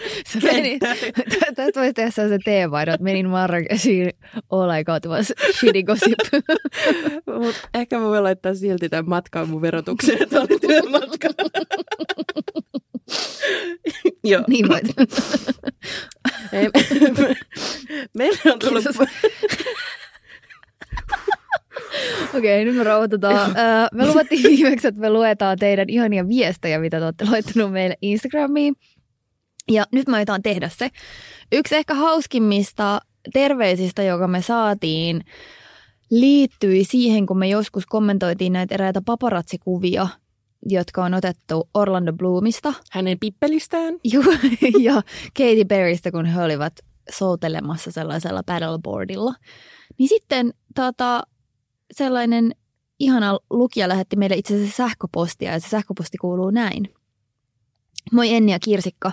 tästä 1.56 1.80
voisi 1.80 1.94
tehdä 1.94 2.12
sellaisen 2.12 2.40
teemainon, 2.46 2.94
että 2.94 3.04
menin 3.04 3.30
Marrakeshiin 3.30 4.10
all 4.50 4.72
I 4.72 4.84
got 4.84 5.06
was 5.06 5.34
shitty 5.60 5.84
gossip. 5.84 6.20
Mut 7.40 7.56
ehkä 7.74 8.00
mä 8.00 8.06
voin 8.06 8.24
laittaa 8.24 8.54
silti 8.54 8.90
tämän 8.90 9.10
matkan 9.10 9.50
mun 9.50 9.62
verotukseen, 9.62 10.24
että 10.24 10.42
oli 10.42 10.60
työmatka. 10.60 11.30
Joo. 14.24 14.44
niin 14.48 14.70
voit. 14.70 14.84
Ei, 16.54 16.70
meillä 18.18 18.54
on 18.54 18.60
tullut... 18.60 18.84
Okei, 22.38 22.66
nyt 22.66 22.76
me 22.76 22.84
rauhoitutaan. 22.84 23.52
Ö, 23.58 23.88
Me 23.94 24.08
luvattiin 24.08 24.44
viimeksi, 24.44 24.88
että 24.88 25.02
me 25.02 25.10
luetaan 25.10 25.58
teidän 25.60 25.90
ihania 25.90 26.28
viestejä, 26.28 26.80
mitä 26.80 27.00
te 27.00 27.06
olette 27.06 27.26
laittanut 27.26 27.72
meille 27.72 27.98
Instagramiin. 28.02 28.76
Ja 29.72 29.86
nyt 29.92 30.08
me 30.08 30.16
aiotaan 30.16 30.44
tehdä 30.44 30.70
se. 30.70 30.90
Yksi 31.52 31.76
ehkä 31.76 31.94
hauskimmista 31.94 33.00
terveisistä, 33.34 34.04
joka 34.04 34.28
me 34.28 34.42
saatiin, 34.42 35.22
liittyi 36.12 36.84
siihen, 36.84 37.26
kun 37.26 37.38
me 37.38 37.48
joskus 37.48 37.86
kommentoitiin 37.86 38.54
näitä 38.54 38.76
eräitä 38.76 39.02
paparatsikuvia, 39.06 40.08
jotka 40.70 41.04
on 41.04 41.14
otettu 41.14 41.70
Orlando 41.74 42.14
Bloomista 42.14 42.74
Hänen 42.92 43.20
pippelistään. 43.20 43.96
Juu, 44.14 44.24
ja 44.80 44.94
Katy 45.38 45.66
Perrystä, 45.68 46.12
kun 46.12 46.26
he 46.26 46.44
olivat 46.44 46.74
soutelemassa 47.12 47.92
sellaisella 47.92 48.44
paddleboardilla. 48.46 49.34
Niin 49.98 50.10
sitten 50.10 50.54
tota, 50.76 51.24
sellainen 51.94 52.56
ihana 53.00 53.40
lukija 53.50 53.88
lähetti 53.88 54.16
meille 54.16 54.36
itse 54.36 54.56
asiassa 54.56 54.76
sähköpostia, 54.76 55.52
ja 55.52 55.60
se 55.60 55.70
sähköposti 55.70 56.18
kuuluu 56.18 56.50
näin. 56.50 56.94
Moi 58.12 58.34
Enni 58.34 58.52
ja 58.52 58.60
Kirsikka. 58.60 59.12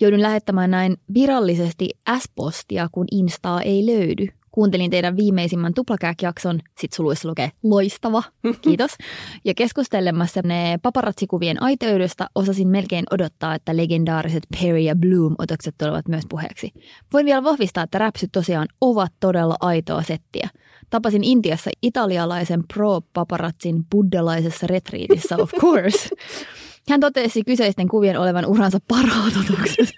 Joudun 0.00 0.22
lähettämään 0.22 0.70
näin 0.70 0.96
virallisesti 1.14 1.88
S-postia, 2.18 2.88
kun 2.92 3.06
Instaa 3.10 3.62
ei 3.62 3.86
löydy. 3.86 4.28
Kuuntelin 4.52 4.90
teidän 4.90 5.16
viimeisimmän 5.16 5.74
tuplakääk-jakson, 5.74 6.60
sit 6.78 6.92
suluissa 6.92 7.28
lukee 7.28 7.50
loistava, 7.62 8.22
kiitos. 8.62 8.90
Ja 9.44 9.54
keskustelemassa 9.54 10.40
ne 10.44 10.78
paparatsikuvien 10.82 11.62
aiteudesta 11.62 12.26
osasin 12.34 12.68
melkein 12.68 13.04
odottaa, 13.10 13.54
että 13.54 13.76
legendaariset 13.76 14.42
Perry 14.60 14.78
ja 14.78 14.96
Bloom-otokset 14.96 15.74
tulevat 15.78 16.08
myös 16.08 16.24
puheeksi. 16.28 16.72
Voin 17.12 17.26
vielä 17.26 17.44
vahvistaa, 17.44 17.84
että 17.84 17.98
räpsyt 17.98 18.32
tosiaan 18.32 18.68
ovat 18.80 19.12
todella 19.20 19.56
aitoa 19.60 20.02
settiä. 20.02 20.48
Tapasin 20.90 21.24
Intiassa 21.24 21.70
italialaisen 21.82 22.64
pro-paparatsin 22.74 23.84
buddhalaisessa 23.90 24.66
retriitissä, 24.66 25.36
of 25.36 25.50
course. 25.60 26.08
Hän 26.90 27.00
totesi 27.00 27.44
kyseisten 27.44 27.88
kuvien 27.88 28.20
olevan 28.20 28.46
uransa 28.46 28.78
parhaat 28.88 29.32
otokset. 29.36 29.88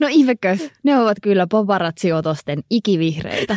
No 0.00 0.06
ihmekös, 0.10 0.70
ne 0.82 0.98
ovat 0.98 1.16
kyllä 1.22 1.46
paparazzi-otosten 1.46 2.60
ikivihreitä. 2.70 3.56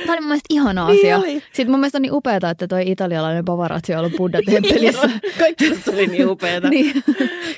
Tämä 0.00 0.12
oli 0.12 0.20
mun 0.20 0.28
mielestä 0.28 0.46
ihana 0.50 0.86
Niin 0.88 0.98
asia. 0.98 1.18
oli. 1.18 1.34
Sitten 1.52 1.70
mun 1.70 1.80
mielestä 1.80 1.98
on 1.98 2.02
niin 2.02 2.12
upeaa, 2.12 2.50
että 2.50 2.68
toi 2.68 2.90
italialainen 2.90 3.44
paparazzi 3.44 3.92
on 3.94 3.98
ollut 4.00 4.12
Buddha-temppelissä. 4.16 5.10
Kaikki 5.38 5.74
se 5.74 5.90
oli 5.90 6.06
niin 6.06 6.28
upeeta. 6.28 6.68
niin. 6.74 7.02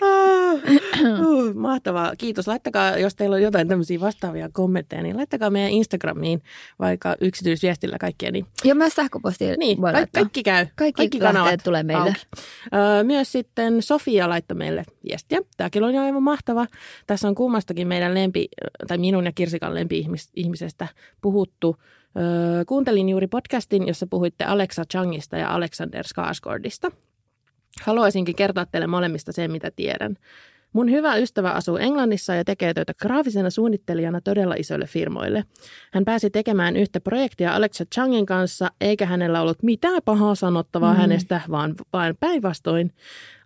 Ah, 0.01 0.55
uh, 1.21 1.55
mahtavaa. 1.55 2.13
Kiitos. 2.19 2.49
Laittakaa, 2.49 2.99
jos 2.99 3.15
teillä 3.15 3.35
on 3.37 3.43
jotain 3.43 3.69
tämmöisiä 3.69 4.01
vastaavia 4.01 4.49
kommentteja, 4.53 5.03
niin 5.03 5.17
laittakaa 5.17 5.51
meidän 5.51 5.71
Instagramiin 5.71 6.43
vaikka 6.79 7.17
yksityisviestillä 7.21 7.99
kaikkea. 7.99 8.31
Niin, 8.31 8.47
Ja 8.65 8.75
myös 8.75 8.95
sähköpostia 8.95 9.57
niin 9.57 9.81
voi 9.81 9.93
ka- 9.93 9.99
laittaa. 9.99 10.23
kaikki 10.23 10.43
käy. 10.43 10.67
Kaikki 10.77 11.11
lähteet 11.21 11.61
tulee 11.65 11.83
meille. 11.83 12.03
auki. 12.03 12.21
Ö, 13.01 13.05
Myös 13.05 13.33
sitten 13.33 13.83
Sofia 13.83 14.29
laittoi 14.29 14.57
meille 14.57 14.85
viestiä. 15.09 15.41
Tämäkin 15.57 15.83
oli 15.83 15.99
aivan 15.99 16.23
mahtava. 16.23 16.67
Tässä 17.07 17.29
on 17.29 17.35
kummastakin 17.35 17.89
meidän 17.89 18.15
lempi, 18.15 18.49
tai 18.89 18.99
minun 18.99 19.25
ja 19.25 19.33
Kirsikan 19.35 19.75
lempi-ihmisestä 19.75 20.89
puhuttu. 21.21 21.77
Kuuntelin 22.67 23.09
juuri 23.09 23.27
podcastin, 23.27 23.87
jossa 23.87 24.07
puhuitte 24.11 24.45
Alexa 24.45 24.85
Changista 24.85 25.37
ja 25.37 25.55
Alexander 25.55 26.05
Skarsgårdista. 26.05 26.97
Haluaisinkin 27.83 28.37
kertoa 28.37 28.67
teille 28.67 28.87
molemmista 28.87 29.33
sen, 29.33 29.51
mitä 29.51 29.71
tiedän. 29.77 30.17
Mun 30.73 30.91
hyvä 30.91 31.17
ystävä 31.17 31.51
asuu 31.51 31.77
Englannissa 31.77 32.35
ja 32.35 32.45
tekee 32.45 32.75
töitä 32.75 32.95
graafisena 32.95 33.51
suunnittelijana 33.51 34.21
todella 34.21 34.55
isoille 34.55 34.87
firmoille. 34.87 35.45
Hän 35.93 36.05
pääsi 36.05 36.31
tekemään 36.31 36.77
yhtä 36.77 37.01
projektia 37.01 37.55
Alexa 37.55 37.85
Changin 37.95 38.27
kanssa, 38.27 38.71
eikä 38.81 39.07
hänellä 39.07 39.43
ollut 39.43 39.63
mitään 39.63 40.03
pahaa 40.05 40.35
sanottavaa 40.35 40.93
mm. 40.93 40.99
hänestä, 40.99 41.41
vaan 41.51 41.75
vain 41.93 42.17
päinvastoin. 42.21 42.93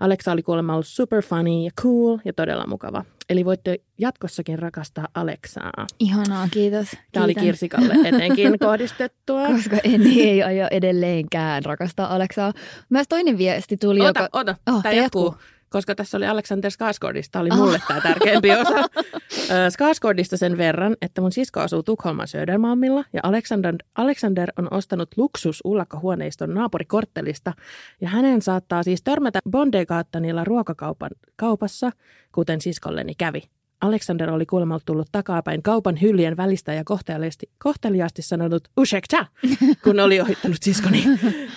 Alexa 0.01 0.33
oli 0.33 0.43
kuulemma 0.43 0.73
ollut 0.73 0.87
super 0.87 1.23
funny 1.23 1.65
ja 1.65 1.71
cool 1.83 2.19
ja 2.25 2.33
todella 2.33 2.67
mukava. 2.67 3.05
Eli 3.29 3.45
voitte 3.45 3.79
jatkossakin 3.99 4.59
rakastaa 4.59 5.09
Alexaa. 5.15 5.87
Ihanaa, 5.99 6.49
kiitos. 6.51 6.87
Tämä 7.13 7.25
oli 7.25 7.35
Kiitän. 7.35 7.45
Kirsikalle 7.45 7.95
etenkin 8.05 8.59
kohdistettua. 8.67 9.47
Koska 9.47 9.77
en 9.85 10.03
ei 10.07 10.43
aio 10.43 10.69
edelleenkään 10.71 11.65
rakastaa 11.65 12.15
Aleksaa. 12.15 12.53
Myös 12.91 13.09
toinen 13.09 13.39
viesti 13.39 13.77
tuli, 13.77 14.01
Ota, 14.01 14.09
joka... 14.21 14.29
ota. 14.33 14.57
Oh, 14.67 14.83
tämä 14.83 14.95
jatkuu. 14.95 15.25
jatkuu. 15.25 15.54
Koska 15.75 15.95
tässä 15.95 16.17
oli 16.17 16.27
Alexander 16.27 16.71
Skarsgårdista, 16.71 17.41
oli 17.41 17.49
mulle 17.57 17.81
tämä 17.89 18.01
tärkeämpi 18.01 18.51
osa. 18.51 18.89
Skarsgårdista 19.75 20.37
sen 20.37 20.59
verran, 20.59 20.97
että 21.03 21.21
mun 21.21 21.33
sisko 21.33 21.61
asuu 21.61 21.83
Tukholman 21.83 22.29
Södermalmilla 22.29 23.05
ja 23.13 23.21
Alexander, 23.23 23.75
Alexander 23.97 24.53
on 24.59 24.69
ostanut 24.71 25.09
luksus 25.17 25.61
ullakkahuoneiston 25.65 26.55
naapurikorttelista 26.55 27.53
ja 28.01 28.09
hänen 28.09 28.43
saattaa 28.43 28.83
siis 28.83 29.03
törmätä 29.03 29.41
Bondegaattanilla 29.51 30.45
ruokakaupan 30.45 31.11
kaupassa, 31.37 31.91
kuten 32.33 32.61
siskolleni 32.61 33.15
kävi. 33.15 33.43
Alexander 33.85 34.31
oli 34.31 34.47
kuulemma 34.47 34.81
tullut 34.87 35.09
takapäin 35.13 35.63
kaupan 35.63 36.01
hyllien 36.01 36.37
välistä 36.37 36.73
ja 36.73 36.83
kohteliaasti, 36.85 37.51
kohteliaasti 37.59 38.23
sanonut 38.23 38.69
ushekta, 38.77 39.27
kun 39.85 40.01
oli 40.01 40.21
ohittanut 40.21 40.57
siskoni, 40.63 41.05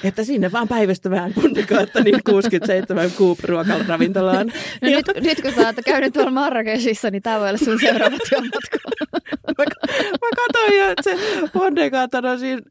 että 0.04 0.24
sinne 0.24 0.52
vaan 0.52 0.68
päivystämään 0.68 1.34
Bundegaattanin 1.34 2.20
67 2.30 3.12
Coop 3.12 3.40
ruokaravintolaan. 3.44 4.48
No 4.82 4.90
nyt, 4.90 5.06
nyt 5.22 5.42
kun 5.42 5.52
sä 5.54 5.68
oot 5.68 5.76
käynyt 5.86 6.14
tuolla 6.14 6.32
Marrakeshissa, 6.32 7.12
niin 7.12 7.22
tämä 7.22 7.40
voi 7.40 7.50
olla 7.50 7.58
sun 7.58 7.80
seuraava 7.80 8.18
työmatka. 8.30 8.78
Mä, 9.58 9.64
mä 10.12 10.30
katsoin 10.36 10.78
jo, 10.80 10.90
että 10.90 11.04
se 11.04 11.18
Bondegaattan 11.54 12.26
on 12.26 12.40
siinä 12.40 12.62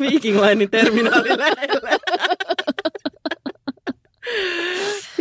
Viking 0.00 0.40
Linein 0.40 0.70
terminaalin 0.70 1.38
lähellä. 1.38 1.98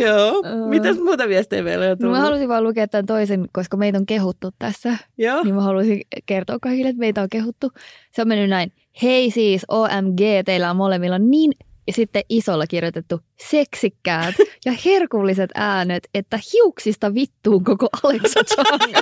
Joo. 0.02 0.44
Mitäs 0.70 0.98
muuta 0.98 1.28
viestejä 1.28 1.64
meillä 1.64 1.86
on 1.86 1.90
No 1.90 1.96
tullut? 1.96 2.18
mä 2.18 2.22
halusin 2.22 2.50
vaan 2.50 2.64
lukea 2.64 2.88
tämän 2.88 3.06
toisen, 3.06 3.46
koska 3.54 3.78
meitä 3.78 3.98
on 3.98 4.06
kehuttu 4.06 4.50
tässä. 4.60 4.98
Joo. 5.18 5.44
Niin 5.44 5.56
mä 5.56 5.62
haluaisin 5.62 6.02
kertoa 6.26 6.58
kaikille, 6.62 6.90
että 6.90 7.00
meitä 7.00 7.22
on 7.22 7.30
kehuttu. 7.32 7.72
Se 8.12 8.22
on 8.22 8.28
mennyt 8.28 8.50
näin. 8.50 8.72
Hei 9.02 9.32
siis, 9.32 9.66
OMG, 9.68 10.20
teillä 10.46 10.70
on 10.70 10.76
molemmilla 10.76 11.20
niin 11.20 11.52
ja 11.88 11.94
sitten 11.94 12.24
isolla 12.30 12.68
kirjoitettu 12.68 13.20
seksikkäät 13.50 14.36
ja 14.66 14.74
herkulliset 14.86 15.50
äänet, 15.56 16.08
että 16.14 16.40
hiuksista 16.54 17.14
vittuun 17.14 17.64
koko 17.64 17.88
Alexa 18.04 18.44
Chang. 18.44 18.94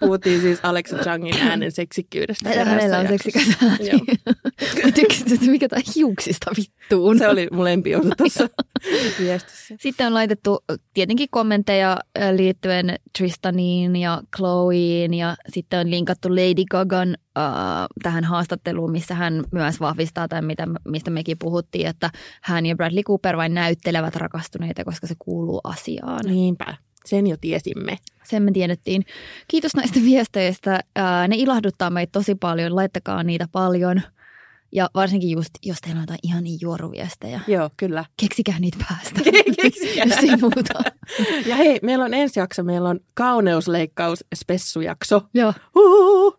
Puhuttiin 0.00 0.40
siis 0.40 0.58
Alexa 0.62 0.96
Changin 0.96 1.34
äänen 1.40 1.72
seksikkyydestä. 1.72 2.50
Eräässä 2.50 2.98
on 2.98 3.08
seksikäs 3.08 3.48
ääni. 3.62 4.00
Että 5.34 5.46
mikä 5.46 5.68
tämä 5.68 5.82
hiuksista 5.96 6.50
vittuun. 6.56 7.18
Se 7.18 7.28
oli 7.28 7.48
mun 7.52 7.64
lempiosa 7.64 8.08
tuossa 8.16 8.48
viestissä. 9.18 9.74
Sitten 9.80 10.06
on 10.06 10.14
laitettu 10.14 10.64
tietenkin 10.94 11.28
kommentteja 11.30 11.92
äh, 12.18 12.30
liittyen 12.34 12.96
Tristaniin 13.18 13.96
ja 13.96 14.22
Chloeen 14.36 15.14
ja 15.14 15.36
sitten 15.48 15.80
on 15.80 15.90
linkattu 15.90 16.30
Lady 16.30 16.64
Gagan 16.70 17.16
äh, 17.38 17.44
tähän 18.02 18.24
haastatteluun, 18.24 18.92
missä 18.92 19.14
hän 19.14 19.44
myös 19.52 19.80
vahvistaa 19.80 20.28
tai 20.28 20.42
mitä, 20.42 20.66
mistä 20.84 21.10
mekin 21.10 21.38
puhuttiin, 21.38 21.86
että 21.86 22.10
hän 22.42 22.66
ja 22.66 22.76
Bradley 22.76 23.02
Cooper 23.02 23.36
vain 23.36 23.54
näyttelevät 23.54 24.16
rakastuneita, 24.16 24.84
koska 24.84 25.06
se 25.06 25.14
kuuluu 25.18 25.60
asiaan. 25.64 26.20
Niinpä. 26.26 26.76
Sen 27.06 27.26
jo 27.26 27.36
tiesimme. 27.40 27.98
Sen 28.24 28.42
me 28.42 28.52
tiedettiin. 28.52 29.04
Kiitos 29.48 29.74
näistä 29.76 30.00
viesteistä. 30.04 30.80
Ää, 30.96 31.28
ne 31.28 31.36
ilahduttaa 31.36 31.90
meitä 31.90 32.12
tosi 32.12 32.34
paljon. 32.34 32.76
Laittakaa 32.76 33.22
niitä 33.22 33.48
paljon. 33.52 34.02
Ja 34.74 34.90
varsinkin 34.94 35.30
just, 35.30 35.50
jos 35.62 35.78
teillä 35.80 35.98
on 35.98 36.02
jotain 36.02 36.18
ihan 36.22 36.44
niin 36.44 36.58
juoruviestejä. 36.60 37.40
Joo, 37.46 37.70
kyllä. 37.76 38.04
Keksikää 38.20 38.58
niitä 38.58 38.78
päästä. 38.88 39.20
Keksikää. 39.62 40.04
jos 40.04 40.18
ei 40.18 40.36
muuta. 40.36 40.80
Ja 41.46 41.56
hei, 41.56 41.78
meillä 41.82 42.04
on 42.04 42.14
ensi 42.14 42.40
jakso, 42.40 42.62
meillä 42.62 42.88
on 42.88 43.00
kauneusleikkaus 43.14 44.24
spessujakso. 44.34 45.22
Joo. 45.34 45.52
Huhu. 45.74 46.36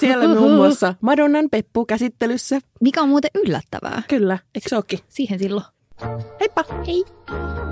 Siellä 0.00 0.28
muun 0.28 0.52
muassa 0.52 0.94
Madonnan 1.00 1.48
Peppu 1.50 1.86
käsittelyssä. 1.86 2.58
Mikä 2.80 3.02
on 3.02 3.08
muuten 3.08 3.30
yllättävää. 3.34 4.02
Kyllä, 4.08 4.38
eikö 4.54 4.68
se 4.68 4.76
ookin? 4.76 4.98
Siihen 5.08 5.38
silloin. 5.38 5.66
Heippa! 6.40 6.64
Hei! 6.86 7.71